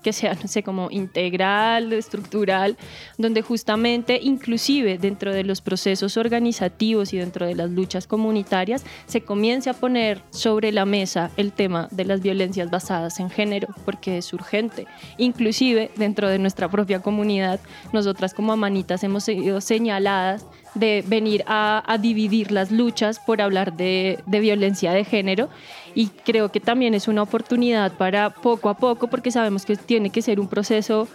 que 0.04 0.12
sea, 0.12 0.34
no 0.34 0.50
sé, 0.50 0.62
como 0.62 0.92
integral, 0.92 1.94
estructural, 1.94 2.78
donde 3.18 3.42
justamente, 3.42 4.20
inclusive 4.22 4.98
dentro 4.98 5.34
de 5.34 5.46
los 5.46 5.62
procesos 5.62 6.18
organizativos 6.18 7.14
y 7.14 7.18
dentro 7.20 7.46
de 7.46 7.56
las 7.56 7.72
luchas 7.72 8.06
comunitarias, 8.06 8.84
se 9.06 9.22
comience 9.22 9.70
a 9.70 9.74
poner 9.74 10.22
sobre 10.30 10.74
la 10.74 10.86
mesa 10.86 11.32
el 11.38 11.54
tema 11.54 11.88
de 11.92 12.04
las 12.04 12.22
violencias 12.22 12.70
basadas 12.70 13.22
en 13.22 13.30
género, 13.30 13.70
porque 13.86 14.18
es 14.18 14.34
urgente. 14.34 14.86
Inclusive 15.18 15.90
dentro 15.96 16.28
de 16.28 16.38
nuestra 16.38 16.70
propia 16.70 17.00
comunidad, 17.00 17.62
nosotras 17.94 18.34
como 18.34 18.52
amanitas 18.52 19.06
hemos 19.06 19.24
sido 19.24 19.62
señaladas 19.62 20.46
de 20.76 21.04
venir 21.06 21.44
a, 21.48 21.98
dividir 22.00 22.52
las 22.52 22.72
luchas 22.72 23.20
por 23.20 23.42
hablar 23.42 23.74
de, 23.74 24.24
violencia 24.26 24.92
de 24.92 25.06
género. 25.06 25.50
Y 25.96 26.08
creo 26.08 26.50
que 26.50 26.60
también 26.60 26.94
es 26.94 27.08
una 27.08 27.22
oportunidad 27.22 27.94
para 27.94 28.32
poco 28.32 28.70
a 28.70 28.76
poco, 28.76 29.08
porque 29.08 29.32
sabemos 29.32 29.66
que 29.66 29.76
tiene 29.76 30.10
que 30.10 30.22
ser 30.22 30.40
un 30.40 30.48
proceso 30.48 31.08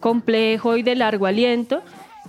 complejo 0.00 0.76
y 0.76 0.82
de 0.82 0.96
largo 0.96 1.26
aliento, 1.26 1.82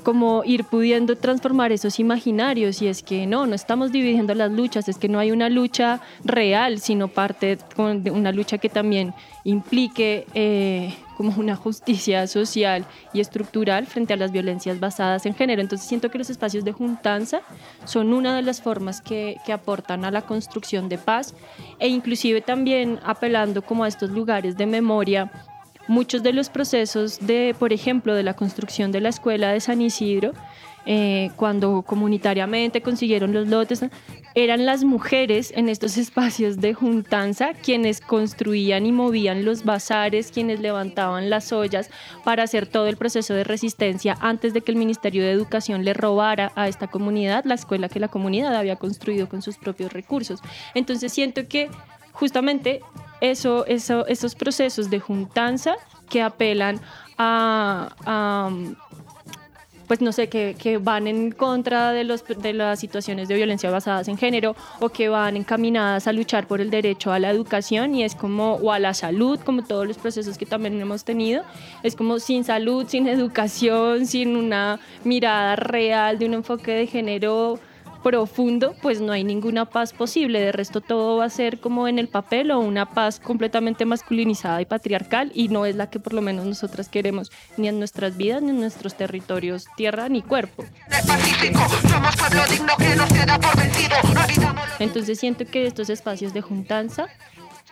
como 0.03 0.43
ir 0.45 0.65
pudiendo 0.65 1.15
transformar 1.15 1.71
esos 1.71 1.99
imaginarios. 1.99 2.81
Y 2.81 2.87
es 2.87 3.01
que 3.01 3.25
no, 3.25 3.47
no 3.47 3.55
estamos 3.55 3.91
dividiendo 3.91 4.33
las 4.35 4.51
luchas, 4.51 4.87
es 4.87 4.97
que 4.97 5.09
no 5.09 5.19
hay 5.19 5.31
una 5.31 5.49
lucha 5.49 6.01
real, 6.23 6.79
sino 6.79 7.07
parte 7.07 7.57
de 7.77 8.11
una 8.11 8.31
lucha 8.31 8.57
que 8.57 8.69
también 8.69 9.13
implique 9.43 10.27
eh, 10.33 10.93
como 11.15 11.33
una 11.37 11.55
justicia 11.55 12.27
social 12.27 12.85
y 13.13 13.19
estructural 13.19 13.85
frente 13.87 14.13
a 14.13 14.17
las 14.17 14.31
violencias 14.31 14.79
basadas 14.79 15.25
en 15.25 15.35
género. 15.35 15.61
Entonces 15.61 15.87
siento 15.87 16.11
que 16.11 16.17
los 16.17 16.29
espacios 16.29 16.63
de 16.63 16.71
juntanza 16.71 17.41
son 17.85 18.13
una 18.13 18.35
de 18.35 18.41
las 18.41 18.61
formas 18.61 19.01
que, 19.01 19.37
que 19.45 19.53
aportan 19.53 20.05
a 20.05 20.11
la 20.11 20.21
construcción 20.23 20.89
de 20.89 20.97
paz 20.97 21.33
e 21.79 21.87
inclusive 21.87 22.41
también 22.41 22.99
apelando 23.03 23.61
como 23.61 23.83
a 23.83 23.87
estos 23.87 24.09
lugares 24.11 24.57
de 24.57 24.65
memoria 24.65 25.31
muchos 25.87 26.23
de 26.23 26.33
los 26.33 26.49
procesos 26.49 27.19
de, 27.25 27.55
por 27.57 27.73
ejemplo, 27.73 28.15
de 28.15 28.23
la 28.23 28.33
construcción 28.33 28.91
de 28.91 29.01
la 29.01 29.09
escuela 29.09 29.51
de 29.51 29.59
San 29.59 29.81
Isidro, 29.81 30.33
eh, 30.85 31.31
cuando 31.35 31.81
comunitariamente 31.81 32.81
consiguieron 32.81 33.33
los 33.33 33.47
lotes, 33.47 33.83
eran 34.35 34.65
las 34.65 34.83
mujeres 34.83 35.51
en 35.55 35.69
estos 35.69 35.97
espacios 36.05 36.57
de 36.57 36.73
juntanza 36.73 37.53
quienes 37.53 38.01
construían 38.01 38.85
y 38.85 38.91
movían 38.91 39.45
los 39.45 39.63
bazares, 39.63 40.31
quienes 40.31 40.59
levantaban 40.59 41.29
las 41.29 41.51
ollas 41.51 41.89
para 42.23 42.43
hacer 42.43 42.67
todo 42.67 42.87
el 42.87 42.97
proceso 42.97 43.33
de 43.33 43.43
resistencia 43.43 44.17
antes 44.21 44.53
de 44.53 44.61
que 44.61 44.71
el 44.71 44.77
Ministerio 44.77 45.23
de 45.23 45.31
Educación 45.31 45.85
le 45.85 45.93
robara 45.93 46.51
a 46.55 46.67
esta 46.67 46.87
comunidad 46.87 47.45
la 47.45 47.55
escuela 47.55 47.89
que 47.89 47.99
la 47.99 48.07
comunidad 48.07 48.55
había 48.55 48.75
construido 48.75 49.27
con 49.29 49.41
sus 49.41 49.57
propios 49.57 49.93
recursos. 49.93 50.41
Entonces 50.73 51.13
siento 51.13 51.47
que 51.47 51.69
justamente 52.11 52.81
eso, 53.21 53.65
eso, 53.65 54.05
esos 54.07 54.35
procesos 54.35 54.89
de 54.89 54.99
juntanza 54.99 55.75
que 56.09 56.21
apelan 56.21 56.79
a, 57.17 58.49
pues 59.87 60.01
no 60.01 60.11
sé, 60.11 60.27
que, 60.29 60.79
van 60.81 61.07
en 61.07 61.31
contra 61.31 61.91
de, 61.91 62.03
los, 62.03 62.23
de 62.25 62.53
las 62.53 62.79
situaciones 62.79 63.27
de 63.27 63.35
violencia 63.35 63.69
basadas 63.69 64.07
en 64.07 64.17
género 64.17 64.55
o 64.79 64.89
que 64.89 65.09
van 65.09 65.37
encaminadas 65.37 66.07
a 66.07 66.13
luchar 66.13 66.47
por 66.47 66.61
el 66.61 66.69
derecho 66.69 67.11
a 67.11 67.19
la 67.19 67.29
educación 67.29 67.95
y 67.95 68.03
es 68.03 68.15
como, 68.15 68.55
o 68.55 68.71
a 68.71 68.79
la 68.79 68.93
salud, 68.93 69.39
como 69.39 69.63
todos 69.63 69.87
los 69.87 69.97
procesos 69.97 70.37
que 70.37 70.45
también 70.45 70.79
hemos 70.79 71.03
tenido, 71.03 71.43
es 71.83 71.95
como 71.95 72.19
sin 72.19 72.43
salud, 72.43 72.85
sin 72.87 73.07
educación, 73.07 74.05
sin 74.05 74.35
una 74.35 74.79
mirada 75.03 75.55
real 75.55 76.19
de 76.19 76.25
un 76.25 76.33
enfoque 76.35 76.71
de 76.71 76.87
género 76.87 77.59
profundo, 78.05 78.75
pues 78.83 79.01
no 79.01 79.11
hay 79.11 79.23
ninguna 79.23 79.65
paz 79.65 79.91
posible. 79.91 80.39
De 80.39 80.51
resto, 80.51 80.79
todo 80.79 81.17
va 81.17 81.25
a 81.25 81.29
ser 81.31 81.59
como 81.59 81.87
en 81.87 81.97
el 81.97 82.07
papel 82.07 82.51
o 82.51 82.59
una 82.59 82.85
paz 82.85 83.19
completamente 83.19 83.83
masculinizada 83.83 84.61
y 84.61 84.65
patriarcal 84.65 85.31
y 85.33 85.47
no 85.47 85.65
es 85.65 85.75
la 85.75 85.89
que 85.89 85.99
por 85.99 86.13
lo 86.13 86.21
menos 86.21 86.45
nosotras 86.45 86.87
queremos 86.87 87.31
ni 87.57 87.67
en 87.67 87.79
nuestras 87.79 88.15
vidas, 88.15 88.43
ni 88.43 88.51
en 88.51 88.59
nuestros 88.59 88.95
territorios, 88.95 89.65
tierra 89.75 90.07
ni 90.07 90.21
cuerpo. 90.21 90.63
Entonces 94.77 95.19
siento 95.19 95.45
que 95.45 95.65
estos 95.65 95.89
espacios 95.89 96.31
de 96.31 96.41
juntanza 96.41 97.07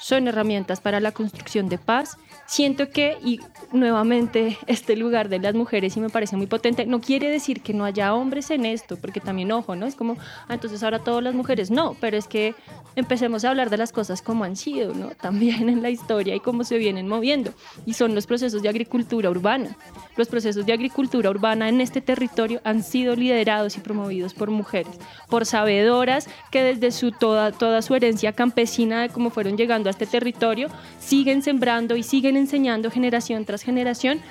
son 0.03 0.27
herramientas 0.27 0.81
para 0.81 0.99
la 0.99 1.13
construcción 1.13 1.69
de 1.69 1.77
paz. 1.77 2.17
Siento 2.45 2.89
que, 2.89 3.17
y 3.23 3.39
nuevamente, 3.71 4.57
este 4.67 4.97
lugar 4.97 5.29
de 5.29 5.39
las 5.39 5.55
mujeres 5.55 5.95
y 5.95 6.01
me 6.01 6.09
parece 6.09 6.35
muy 6.35 6.45
potente, 6.45 6.85
no 6.85 6.99
quiere 6.99 7.29
decir 7.29 7.61
que 7.61 7.73
no 7.73 7.85
haya 7.85 8.13
hombres 8.13 8.51
en 8.51 8.65
esto, 8.65 8.97
porque 8.97 9.21
también, 9.21 9.49
ojo, 9.53 9.77
¿no? 9.77 9.85
Es 9.85 9.95
como, 9.95 10.17
ah, 10.49 10.55
entonces 10.55 10.83
ahora 10.83 10.99
todas 10.99 11.23
las 11.23 11.33
mujeres, 11.33 11.71
no, 11.71 11.95
pero 12.01 12.17
es 12.17 12.27
que 12.27 12.53
empecemos 12.97 13.45
a 13.45 13.49
hablar 13.49 13.69
de 13.69 13.77
las 13.77 13.93
cosas 13.93 14.21
como 14.21 14.43
han 14.43 14.57
sido, 14.57 14.93
¿no? 14.93 15.09
También 15.21 15.69
en 15.69 15.81
la 15.81 15.89
historia 15.89 16.35
y 16.35 16.41
cómo 16.41 16.65
se 16.65 16.77
vienen 16.77 17.07
moviendo. 17.07 17.53
Y 17.85 17.93
son 17.93 18.13
los 18.13 18.27
procesos 18.27 18.61
de 18.61 18.67
agricultura 18.67 19.29
urbana. 19.29 19.77
Los 20.15 20.27
procesos 20.27 20.65
de 20.65 20.73
agricultura 20.73 21.29
urbana 21.29 21.69
en 21.69 21.81
este 21.81 22.01
territorio 22.01 22.61
han 22.63 22.83
sido 22.83 23.15
liderados 23.15 23.77
y 23.77 23.79
promovidos 23.79 24.33
por 24.33 24.51
mujeres, 24.51 24.95
por 25.29 25.45
sabedoras 25.45 26.27
que 26.51 26.61
desde 26.61 26.91
su 26.91 27.11
toda, 27.11 27.51
toda 27.51 27.81
su 27.81 27.95
herencia 27.95 28.33
campesina 28.33 29.01
de 29.01 29.09
cómo 29.09 29.29
fueron 29.29 29.57
llegando 29.57 29.89
a 29.89 29.91
este 29.91 30.05
territorio, 30.05 30.69
siguen 30.99 31.41
sembrando 31.41 31.95
y 31.95 32.03
siguen 32.03 32.37
enseñando 32.37 32.91
generación 32.91 33.45
tras 33.45 33.63
generación 33.63 34.21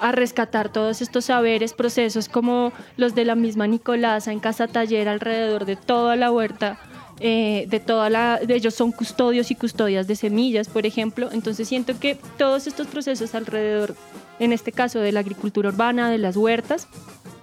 a 0.00 0.12
rescatar 0.12 0.72
todos 0.72 1.02
estos 1.02 1.26
saberes, 1.26 1.74
procesos 1.74 2.28
como 2.28 2.72
los 2.96 3.14
de 3.14 3.24
la 3.24 3.34
misma 3.34 3.66
Nicolasa 3.66 4.32
en 4.32 4.40
Casa 4.40 4.66
Taller 4.66 5.08
alrededor 5.08 5.66
de 5.66 5.76
toda 5.76 6.16
la 6.16 6.32
huerta. 6.32 6.78
Eh, 7.22 7.66
de 7.68 7.80
toda 7.80 8.08
la, 8.08 8.38
de 8.38 8.54
ellos 8.54 8.72
son 8.72 8.92
custodios 8.92 9.50
y 9.50 9.54
custodias 9.54 10.06
de 10.06 10.16
semillas, 10.16 10.68
por 10.68 10.86
ejemplo. 10.86 11.28
Entonces 11.32 11.68
siento 11.68 12.00
que 12.00 12.16
todos 12.38 12.66
estos 12.66 12.86
procesos 12.86 13.34
alrededor, 13.34 13.94
en 14.40 14.52
este 14.52 14.72
caso 14.72 14.98
de 14.98 15.12
la 15.12 15.20
agricultura 15.20 15.68
urbana, 15.68 16.10
de 16.10 16.18
las 16.18 16.36
huertas, 16.36 16.88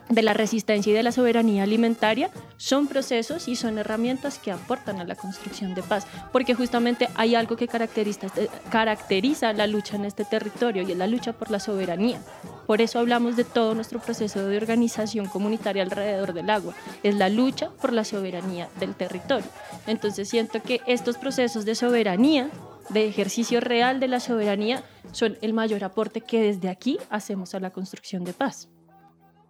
de 0.10 0.22
la 0.22 0.34
resistencia 0.34 0.92
y 0.92 0.96
de 0.96 1.04
la 1.04 1.12
soberanía 1.12 1.64
alimentaria 1.64 2.32
son 2.58 2.88
procesos 2.88 3.48
y 3.48 3.56
son 3.56 3.78
herramientas 3.78 4.40
que 4.40 4.52
aportan 4.52 5.00
a 5.00 5.04
la 5.04 5.16
construcción 5.16 5.76
de 5.76 5.84
paz, 5.84 6.08
porque 6.32 6.56
justamente 6.56 7.10
hay 7.16 7.36
algo 7.36 7.56
que 7.56 7.68
caracteriza, 7.68 8.28
eh, 8.38 8.48
caracteriza 8.72 9.54
la 9.54 9.68
lucha 9.68 9.96
en 9.96 10.06
este 10.06 10.26
territorio 10.26 10.84
y 10.84 10.92
es 10.92 10.98
la 10.98 11.08
lucha 11.08 11.34
por 11.34 11.52
la 11.52 11.60
soberanía. 11.60 12.22
Por 12.66 12.82
eso 12.82 13.00
hablamos 13.00 13.36
de 13.36 13.44
todo 13.44 13.76
nuestro 13.76 14.00
proceso 14.00 14.46
de 14.48 14.58
organización 14.58 15.28
comunitaria 15.28 15.84
alrededor 15.84 16.34
del 16.34 16.50
agua, 16.50 16.74
es 17.04 17.16
la 17.16 17.30
lucha 17.30 17.70
por 17.82 17.94
la 17.94 18.04
soberanía 18.04 18.70
del 18.80 18.96
territorio. 18.96 19.48
Entonces 19.86 20.30
siento 20.30 20.62
que 20.62 20.82
estos 20.88 21.18
procesos 21.18 21.66
de 21.66 21.76
soberanía 21.76 22.50
de 22.90 23.08
ejercicio 23.08 23.60
real 23.60 24.00
de 24.00 24.08
la 24.08 24.20
soberanía 24.20 24.84
son 25.12 25.38
el 25.42 25.54
mayor 25.54 25.84
aporte 25.84 26.22
que 26.22 26.42
desde 26.42 26.70
aquí 26.70 26.98
hacemos 27.10 27.54
a 27.56 27.60
la 27.60 27.72
construcción 27.72 28.24
de 28.24 28.34
paz. 28.34 28.70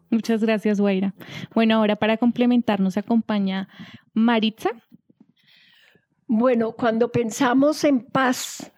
Muchas 0.10 0.42
gracias, 0.42 0.80
Guaira. 0.80 1.14
Bueno, 1.54 1.76
ahora 1.76 1.96
para 1.96 2.18
complementar 2.18 2.80
nos 2.80 2.98
acompaña 2.98 3.68
Maritza. 4.14 4.70
Bueno, 6.28 6.72
cuando 6.72 7.12
pensamos 7.12 7.84
en 7.84 8.02
paz, 8.02 8.72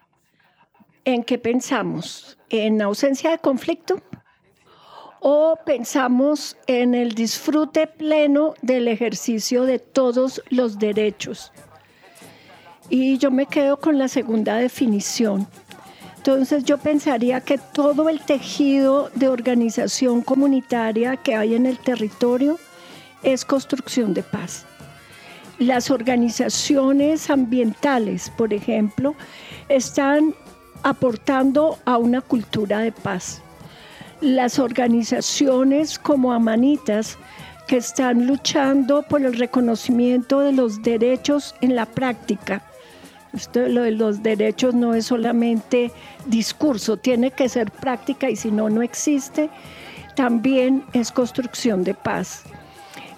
¿en 1.04 1.24
qué 1.24 1.38
pensamos? 1.38 2.38
¿En 2.48 2.82
ausencia 2.82 3.30
de 3.30 3.38
conflicto? 3.38 4.02
¿O 5.20 5.58
pensamos 5.66 6.56
en 6.66 6.94
el 6.94 7.12
disfrute 7.12 7.86
pleno 7.86 8.54
del 8.62 8.88
ejercicio 8.88 9.64
de 9.64 9.78
todos 9.78 10.42
los 10.48 10.78
derechos? 10.78 11.52
Y 12.90 13.18
yo 13.18 13.30
me 13.30 13.46
quedo 13.46 13.76
con 13.76 13.98
la 13.98 14.08
segunda 14.08 14.56
definición. 14.56 15.46
Entonces 16.16 16.64
yo 16.64 16.76
pensaría 16.76 17.40
que 17.40 17.56
todo 17.56 18.08
el 18.08 18.20
tejido 18.20 19.10
de 19.14 19.28
organización 19.28 20.20
comunitaria 20.22 21.16
que 21.16 21.36
hay 21.36 21.54
en 21.54 21.66
el 21.66 21.78
territorio 21.78 22.58
es 23.22 23.44
construcción 23.44 24.12
de 24.12 24.24
paz. 24.24 24.66
Las 25.58 25.90
organizaciones 25.90 27.30
ambientales, 27.30 28.30
por 28.36 28.52
ejemplo, 28.52 29.14
están 29.68 30.34
aportando 30.82 31.78
a 31.84 31.96
una 31.96 32.20
cultura 32.20 32.80
de 32.80 32.92
paz. 32.92 33.40
Las 34.20 34.58
organizaciones 34.58 35.98
como 35.98 36.32
Amanitas, 36.32 37.18
que 37.68 37.76
están 37.76 38.26
luchando 38.26 39.02
por 39.02 39.22
el 39.22 39.38
reconocimiento 39.38 40.40
de 40.40 40.52
los 40.52 40.82
derechos 40.82 41.54
en 41.60 41.76
la 41.76 41.86
práctica, 41.86 42.62
esto, 43.32 43.68
lo 43.68 43.82
de 43.82 43.92
los 43.92 44.22
derechos 44.22 44.74
no 44.74 44.94
es 44.94 45.06
solamente 45.06 45.92
discurso, 46.26 46.96
tiene 46.96 47.30
que 47.30 47.48
ser 47.48 47.70
práctica 47.70 48.28
y 48.28 48.36
si 48.36 48.50
no, 48.50 48.68
no 48.68 48.82
existe. 48.82 49.50
También 50.16 50.84
es 50.92 51.12
construcción 51.12 51.84
de 51.84 51.94
paz. 51.94 52.42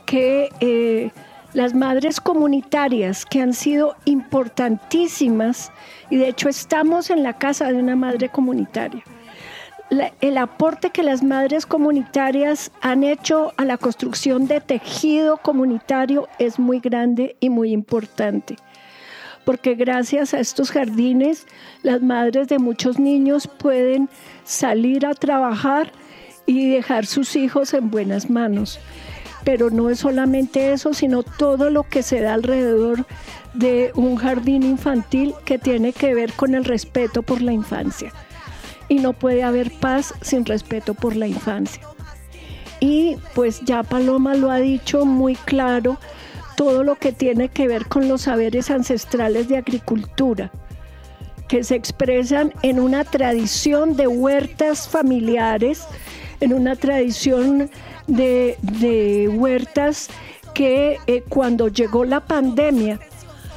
Que 0.04 0.50
eh, 0.60 1.10
las 1.54 1.74
madres 1.74 2.20
comunitarias 2.20 3.24
que 3.24 3.40
han 3.40 3.54
sido 3.54 3.96
importantísimas, 4.04 5.72
y 6.10 6.16
de 6.16 6.28
hecho 6.28 6.48
estamos 6.48 7.10
en 7.10 7.22
la 7.22 7.38
casa 7.38 7.72
de 7.72 7.78
una 7.78 7.96
madre 7.96 8.28
comunitaria, 8.28 9.02
el 10.20 10.38
aporte 10.38 10.88
que 10.90 11.02
las 11.02 11.22
madres 11.22 11.66
comunitarias 11.66 12.72
han 12.80 13.04
hecho 13.04 13.52
a 13.58 13.64
la 13.64 13.76
construcción 13.76 14.46
de 14.46 14.60
tejido 14.60 15.36
comunitario 15.36 16.28
es 16.38 16.58
muy 16.58 16.80
grande 16.80 17.36
y 17.40 17.50
muy 17.50 17.72
importante 17.72 18.56
porque 19.44 19.74
gracias 19.74 20.34
a 20.34 20.40
estos 20.40 20.70
jardines 20.70 21.46
las 21.82 22.02
madres 22.02 22.48
de 22.48 22.58
muchos 22.58 22.98
niños 22.98 23.48
pueden 23.48 24.08
salir 24.44 25.06
a 25.06 25.14
trabajar 25.14 25.92
y 26.46 26.70
dejar 26.70 27.06
sus 27.06 27.36
hijos 27.36 27.74
en 27.74 27.90
buenas 27.90 28.30
manos. 28.30 28.78
Pero 29.44 29.70
no 29.70 29.90
es 29.90 30.00
solamente 30.00 30.72
eso, 30.72 30.94
sino 30.94 31.22
todo 31.22 31.70
lo 31.70 31.82
que 31.82 32.02
se 32.02 32.20
da 32.20 32.34
alrededor 32.34 33.06
de 33.54 33.90
un 33.94 34.16
jardín 34.16 34.62
infantil 34.62 35.34
que 35.44 35.58
tiene 35.58 35.92
que 35.92 36.14
ver 36.14 36.32
con 36.32 36.54
el 36.54 36.64
respeto 36.64 37.22
por 37.22 37.42
la 37.42 37.52
infancia. 37.52 38.12
Y 38.88 38.96
no 38.96 39.12
puede 39.12 39.42
haber 39.42 39.72
paz 39.72 40.14
sin 40.20 40.44
respeto 40.44 40.94
por 40.94 41.16
la 41.16 41.26
infancia. 41.26 41.82
Y 42.78 43.16
pues 43.34 43.60
ya 43.60 43.82
Paloma 43.82 44.34
lo 44.34 44.50
ha 44.50 44.58
dicho 44.58 45.04
muy 45.04 45.36
claro, 45.36 45.98
todo 46.56 46.84
lo 46.84 46.96
que 46.96 47.12
tiene 47.12 47.48
que 47.48 47.68
ver 47.68 47.86
con 47.86 48.08
los 48.08 48.22
saberes 48.22 48.70
ancestrales 48.70 49.48
de 49.48 49.56
agricultura, 49.56 50.50
que 51.48 51.64
se 51.64 51.74
expresan 51.74 52.52
en 52.62 52.80
una 52.80 53.04
tradición 53.04 53.96
de 53.96 54.06
huertas 54.08 54.88
familiares, 54.88 55.86
en 56.40 56.52
una 56.52 56.76
tradición 56.76 57.70
de, 58.06 59.30
huertas 59.32 60.08
que 60.54 60.98
eh, 61.06 61.22
cuando 61.28 61.68
llegó 61.68 62.04
la 62.04 62.20
pandemia, 62.20 62.98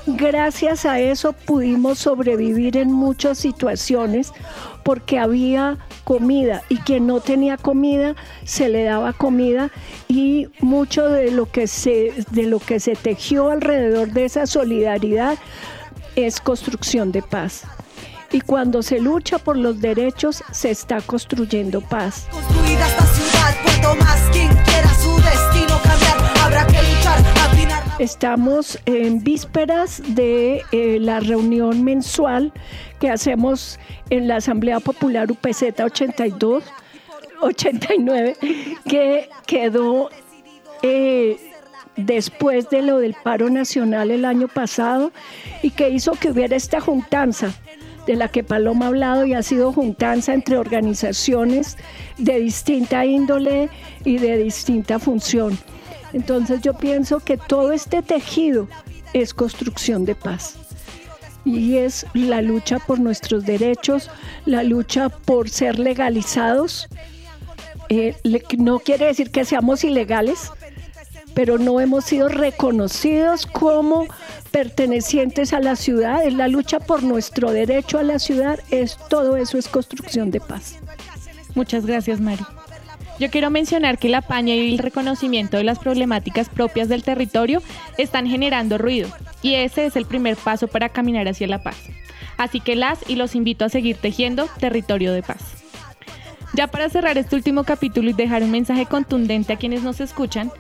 gracias 0.08 0.86
a 0.86 1.00
eso 1.00 1.34
pudimos 1.34 2.00
sobrevivir 2.00 2.78
en 2.78 2.92
muchas 2.92 3.38
situaciones 3.38 4.32
porque 4.84 5.18
había 5.18 5.78
comida 6.04 6.62
y 6.70 6.78
quien 6.78 7.08
no 7.08 7.20
tenía 7.20 7.58
comida 7.58 8.16
se 8.44 8.70
le 8.70 8.84
daba 8.84 9.14
comida 9.14 9.72
y 10.08 10.48
mucho 10.60 11.10
de 11.10 11.32
lo 11.32 11.52
que 11.52 11.68
se 11.68 12.14
de 12.32 12.44
lo 12.44 12.60
que 12.60 12.80
se 12.80 12.96
tejió 12.96 13.50
alrededor 13.50 14.12
de 14.12 14.26
esa 14.26 14.46
solidaridad 14.46 15.38
es 16.16 16.40
construcción 16.40 17.12
de 17.12 17.22
paz. 17.22 17.64
Y 18.32 18.42
cuando 18.42 18.82
se 18.82 19.00
lucha 19.00 19.40
por 19.40 19.58
los 19.58 19.80
derechos, 19.80 20.44
se 20.52 20.72
está 20.72 21.02
construyendo 21.02 21.82
paz. 21.82 22.28
Construida 22.32 22.88
esta 22.88 23.06
ciudad, 23.06 23.96
más 24.00 24.22
quien 24.32 24.48
quiera 24.48 24.94
su 24.96 25.16
destino 25.18 25.80
cambiar, 25.84 26.18
habrá 26.44 26.68
que 26.68 26.82
luchar, 26.82 27.36
Estamos 28.00 28.78
en 28.86 29.24
vísperas 29.24 30.02
de 30.06 30.64
eh, 30.74 30.98
la 31.00 31.22
reunión 31.22 31.84
mensual 31.84 32.52
que 33.00 33.10
hacemos 33.10 33.80
en 34.10 34.28
la 34.28 34.38
Asamblea 34.38 34.82
Popular 34.82 35.32
UPZ 35.32 35.80
82, 35.80 36.64
89, 37.42 38.36
que 38.90 39.30
quedó 39.46 40.10
eh, 40.82 41.38
después 41.96 42.70
de 42.70 42.82
lo 42.82 43.00
del 43.00 43.16
paro 43.24 43.50
nacional 43.50 44.12
el 44.12 44.26
año 44.26 44.50
pasado 44.50 45.14
y 45.62 45.72
que 45.72 45.90
hizo 45.90 46.14
que 46.14 46.32
hubiera 46.32 46.58
esta 46.58 46.82
juntanza 46.82 47.54
de 48.06 48.16
la 48.16 48.28
que 48.28 48.44
Paloma 48.44 48.86
ha 48.86 48.88
hablado 48.90 49.26
y 49.26 49.34
ha 49.34 49.44
sido 49.44 49.74
juntanza 49.74 50.34
entre 50.34 50.58
organizaciones 50.58 51.78
de 52.18 52.40
distinta 52.40 53.06
índole 53.06 53.70
y 54.04 54.18
de 54.18 54.38
distinta 54.38 55.00
función. 55.00 55.58
Entonces 56.14 56.62
yo 56.62 56.74
pienso 56.74 57.20
que 57.20 57.38
todo 57.38 57.72
este 57.74 58.02
tejido 58.02 58.68
es 59.14 59.34
construcción 59.34 60.06
de 60.06 60.16
paz 60.16 60.58
y 61.46 61.78
es 61.78 62.06
la 62.14 62.42
lucha 62.42 62.80
por 62.80 63.00
nuestros 63.00 63.46
derechos, 63.46 64.10
la 64.46 64.64
lucha 64.64 65.10
por 65.10 65.50
ser 65.50 65.80
legalizados. 65.80 66.88
Eh, 67.90 68.16
no 68.58 68.80
quiere 68.80 69.06
decir 69.06 69.30
que 69.30 69.46
seamos 69.46 69.84
ilegales, 69.84 70.52
pero 71.36 71.60
no 71.60 71.80
hemos 71.80 72.06
sido 72.06 72.30
reconocidos 72.30 73.46
como 73.46 74.08
pertenecientes 74.50 75.54
a 75.54 75.60
la 75.60 75.76
ciudad. 75.76 76.26
Es 76.26 76.34
la 76.34 76.48
lucha 76.48 76.80
por 76.80 77.04
nuestro 77.04 77.52
derecho 77.52 78.00
a 78.00 78.04
la 78.04 78.18
ciudad, 78.18 78.60
es 78.72 78.98
todo 79.10 79.38
eso 79.38 79.60
es 79.60 79.68
construcción 79.68 80.32
de 80.32 80.40
paz. 80.40 80.80
Muchas 81.54 81.86
gracias, 81.86 82.20
Mari. 82.20 82.44
Yo 83.20 83.30
quiero 83.30 83.50
mencionar 83.50 83.98
que 83.98 84.10
la 84.10 84.22
paña 84.22 84.56
y 84.56 84.74
el 84.74 84.80
reconocimiento 84.80 85.58
de 85.58 85.64
las 85.64 85.80
problemáticas 85.80 86.50
propias 86.50 86.90
del 86.90 87.04
territorio 87.04 87.62
están 87.98 88.28
generando 88.28 88.78
ruido 88.78 89.10
y 89.42 89.56
ese 89.56 89.86
es 89.86 89.96
el 89.96 90.06
primer 90.06 90.36
paso 90.36 90.68
para 90.68 90.90
caminar 90.90 91.28
hacia 91.28 91.48
la 91.48 91.64
paz. 91.64 91.78
Así 92.38 92.60
que 92.60 92.76
las 92.76 93.00
y 93.08 93.16
los 93.16 93.36
invito 93.36 93.64
a 93.64 93.70
seguir 93.70 93.98
tejiendo 93.98 94.50
territorio 94.60 95.14
de 95.14 95.24
paz. 95.24 95.64
Ya 96.54 96.68
para 96.68 96.90
cerrar 96.90 97.18
este 97.18 97.36
último 97.36 97.64
capítulo 97.64 98.10
y 98.10 98.14
dejar 98.14 98.44
un 98.44 98.52
mensaje 98.52 98.86
contundente 98.86 99.54
a 99.54 99.58
quienes 99.58 99.84
nos 99.84 100.00
escuchan, 100.00 100.52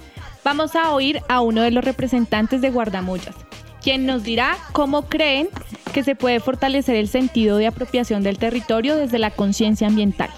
vamos 0.45 0.75
a 0.75 0.93
oír 0.93 1.21
a 1.27 1.41
uno 1.41 1.63
de 1.63 1.71
los 1.71 1.83
representantes 1.83 2.61
de 2.61 2.69
Guardamullas, 2.69 3.35
quien 3.81 4.05
nos 4.05 4.23
dirá 4.23 4.55
cómo 4.73 5.07
creen 5.07 5.49
que 5.91 6.03
se 6.03 6.15
puede 6.15 6.39
fortalecer 6.39 6.95
el 6.95 7.07
sentido 7.07 7.57
de 7.57 7.65
apropiación 7.65 8.21
del 8.21 8.37
territorio 8.37 8.95
desde 8.95 9.17
la 9.17 9.31
conciencia 9.31 9.87
ambiental. 9.87 10.29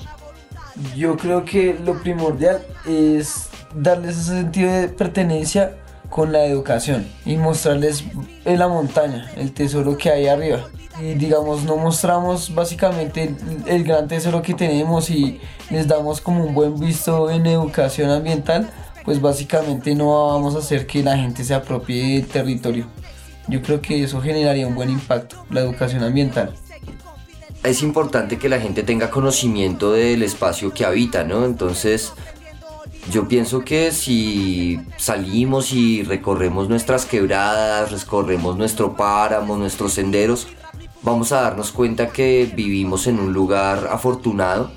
Yo 0.95 1.17
creo 1.17 1.43
que 1.43 1.77
lo 1.83 2.01
primordial 2.01 2.61
es 2.85 3.49
darles 3.75 4.17
ese 4.17 4.31
sentido 4.31 4.71
de 4.71 4.87
pertenencia 4.87 5.75
con 6.09 6.31
la 6.31 6.45
educación 6.45 7.05
y 7.25 7.35
mostrarles 7.35 8.05
la 8.45 8.69
montaña, 8.69 9.29
el 9.35 9.51
tesoro 9.51 9.97
que 9.97 10.09
hay 10.09 10.27
arriba. 10.27 10.69
Y 11.01 11.15
digamos, 11.15 11.63
no 11.63 11.75
mostramos 11.75 12.55
básicamente 12.55 13.35
el, 13.67 13.83
gran 13.83 14.07
tesoro 14.07 14.41
que 14.41 14.53
tenemos 14.53 15.09
y 15.09 15.39
les 15.69 15.87
damos 15.87 16.21
como 16.21 16.45
un 16.45 16.55
buen 16.55 16.79
visto 16.79 17.29
en 17.29 17.45
educación 17.45 18.09
ambiental, 18.09 18.69
pues 19.07 19.21
básicamente 19.21 19.95
no 19.95 20.33
vamos 20.33 20.53
a 20.55 20.57
hacer 20.57 20.85
que 20.85 21.01
la 21.01 21.17
gente 21.17 21.45
se 21.45 21.53
apropie 21.53 22.15
del 22.15 22.27
territorio. 22.27 22.87
Yo 23.47 23.61
creo 23.61 23.81
que 23.81 24.03
eso 24.03 24.19
generaría 24.19 24.67
un 24.67 24.75
buen 24.75 24.89
impacto, 24.89 25.45
la 25.49 25.61
educación 25.61 26.03
ambiental 26.03 26.53
es 27.63 27.81
importante 27.81 28.37
que 28.37 28.49
la 28.49 28.59
gente 28.59 28.83
tenga 28.83 29.09
conocimiento 29.09 29.91
del 29.91 30.23
espacio 30.23 30.73
que 30.73 30.85
habita, 30.85 31.23
¿no? 31.23 31.43
Entonces, 31.43 32.13
yo 33.11 33.27
pienso 33.27 33.65
que 33.65 33.91
si 33.91 34.79
salimos 34.97 35.73
y 35.73 36.03
recorremos 36.03 36.69
nuestras 36.69 37.05
quebradas, 37.05 37.91
recorremos 37.91 38.57
nuestro 38.57 38.95
páramo, 38.95 39.57
nuestros 39.57 39.93
senderos, 39.93 40.47
vamos 41.01 41.31
a 41.31 41.41
darnos 41.41 41.71
cuenta 41.71 42.09
que 42.09 42.49
vivimos 42.55 43.07
en 43.07 43.19
un 43.19 43.33
lugar 43.33 43.89
afortunado, 43.91 44.71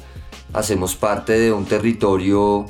hacemos 0.52 0.96
parte 0.96 1.38
de 1.38 1.52
un 1.52 1.66
territorio 1.66 2.66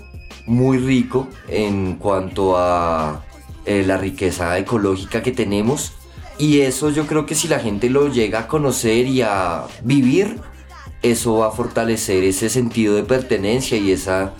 muy 0.47 0.78
rico 0.78 1.28
en 1.49 1.97
cuanto 1.97 2.57
a 2.57 3.24
eh, 3.64 3.84
la 3.86 3.97
riqueza 3.97 4.59
ecológica 4.59 5.22
que 5.22 5.32
tenemos. 5.32 5.93
Y 6.38 6.61
eso 6.61 6.91
yo 6.91 7.07
creo 7.07 7.26
que 7.26 7.34
si 7.34 7.49
la 7.49 7.59
gente 7.59 7.91
lo 7.91 8.09
llega 8.09 8.41
a 8.41 8.49
conocer 8.49 9.07
y 9.07 9.22
a 9.22 9.64
vivir, 9.82 10.41
eso 11.03 11.38
va 11.38 11.49
a 11.49 11.51
fortalecer 11.51 12.24
ese 12.24 12.49
sentido 12.49 12.95
de 12.95 13.03
pertenencia 13.03 13.76
y 13.76 13.93
esa, 13.93 14.32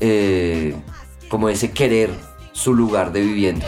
eh, 0.00 0.74
como 1.28 1.48
ese 1.48 1.70
querer 1.70 2.10
su 2.52 2.74
lugar 2.74 3.12
de 3.12 3.20
vivienda. 3.20 3.66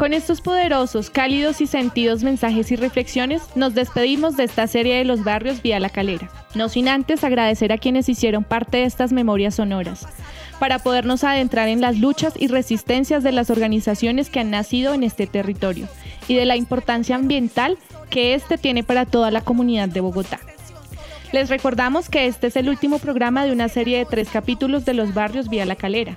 Con 0.00 0.14
estos 0.14 0.40
poderosos, 0.40 1.10
cálidos 1.10 1.60
y 1.60 1.66
sentidos 1.66 2.22
mensajes 2.22 2.72
y 2.72 2.76
reflexiones, 2.76 3.42
nos 3.54 3.74
despedimos 3.74 4.34
de 4.34 4.44
esta 4.44 4.66
serie 4.66 4.96
de 4.96 5.04
los 5.04 5.24
barrios 5.24 5.60
Vía 5.60 5.78
La 5.78 5.90
Calera. 5.90 6.30
No 6.54 6.70
sin 6.70 6.88
antes 6.88 7.22
agradecer 7.22 7.70
a 7.70 7.76
quienes 7.76 8.08
hicieron 8.08 8.42
parte 8.42 8.78
de 8.78 8.84
estas 8.84 9.12
memorias 9.12 9.56
sonoras, 9.56 10.08
para 10.58 10.78
podernos 10.78 11.22
adentrar 11.22 11.68
en 11.68 11.82
las 11.82 11.98
luchas 11.98 12.32
y 12.34 12.46
resistencias 12.46 13.22
de 13.22 13.32
las 13.32 13.50
organizaciones 13.50 14.30
que 14.30 14.40
han 14.40 14.50
nacido 14.50 14.94
en 14.94 15.02
este 15.02 15.26
territorio 15.26 15.86
y 16.28 16.34
de 16.34 16.46
la 16.46 16.56
importancia 16.56 17.14
ambiental 17.14 17.76
que 18.08 18.32
este 18.32 18.56
tiene 18.56 18.82
para 18.82 19.04
toda 19.04 19.30
la 19.30 19.42
comunidad 19.42 19.90
de 19.90 20.00
Bogotá. 20.00 20.40
Les 21.30 21.50
recordamos 21.50 22.08
que 22.08 22.24
este 22.24 22.46
es 22.46 22.56
el 22.56 22.70
último 22.70 23.00
programa 23.00 23.44
de 23.44 23.52
una 23.52 23.68
serie 23.68 23.98
de 23.98 24.06
tres 24.06 24.30
capítulos 24.30 24.86
de 24.86 24.94
los 24.94 25.12
barrios 25.12 25.50
Vía 25.50 25.66
La 25.66 25.76
Calera. 25.76 26.16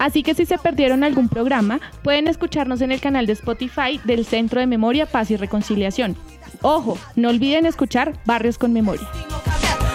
Así 0.00 0.22
que 0.22 0.32
si 0.32 0.46
se 0.46 0.56
perdieron 0.56 1.04
algún 1.04 1.28
programa, 1.28 1.78
pueden 2.02 2.26
escucharnos 2.26 2.80
en 2.80 2.90
el 2.90 3.02
canal 3.02 3.26
de 3.26 3.34
Spotify 3.34 4.00
del 4.04 4.24
Centro 4.24 4.58
de 4.58 4.66
Memoria, 4.66 5.04
Paz 5.04 5.30
y 5.30 5.36
Reconciliación. 5.36 6.16
Ojo, 6.62 6.96
no 7.16 7.28
olviden 7.28 7.66
escuchar 7.66 8.14
Barrios 8.24 8.56
con 8.56 8.72
Memoria. 8.72 9.06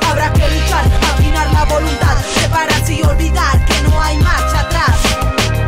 Habrá 0.08 0.32
que 0.32 0.41
luchar, 0.41 0.86
afinar 1.12 1.51
la 1.51 1.66
voluntad, 1.66 2.18
prepararse 2.36 2.93
y 2.93 3.01
olvidar 3.01 3.66
que 3.66 3.89
no 3.89 3.99
hay 3.99 4.18
marcha 4.18 4.60
atrás. 4.60 5.01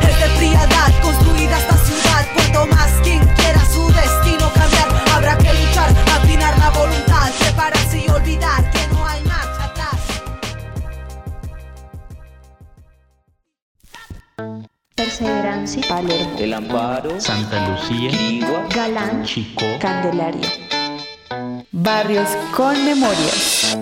Desde 0.02 0.30
frialdad 0.38 1.02
construida 1.02 1.58
esta 1.58 1.78
ciudad, 1.78 2.28
cuanto 2.36 2.68
más 2.68 2.92
quien 3.02 3.20
quiera 3.20 3.60
su 3.66 3.88
destino 3.88 4.52
cambiar. 4.54 4.88
Habrá 5.16 5.38
que 5.40 5.52
luchar, 5.52 5.90
afinar 6.22 6.56
la 6.60 6.70
voluntad, 6.70 7.32
prepararse 7.40 8.06
y 8.06 8.10
olvidar 8.12 8.77
Perseverancia, 14.98 15.84
Palermo, 15.88 16.40
El 16.40 16.56
Amparo, 16.56 17.22
Santa 17.22 17.70
Lucía, 17.70 18.10
Quirigua, 18.10 18.66
Galán, 18.74 19.24
Chicó, 19.24 19.68
Candelaria. 19.80 20.50
Barrios 21.72 22.28
con 22.56 22.84
memorias. 22.84 23.78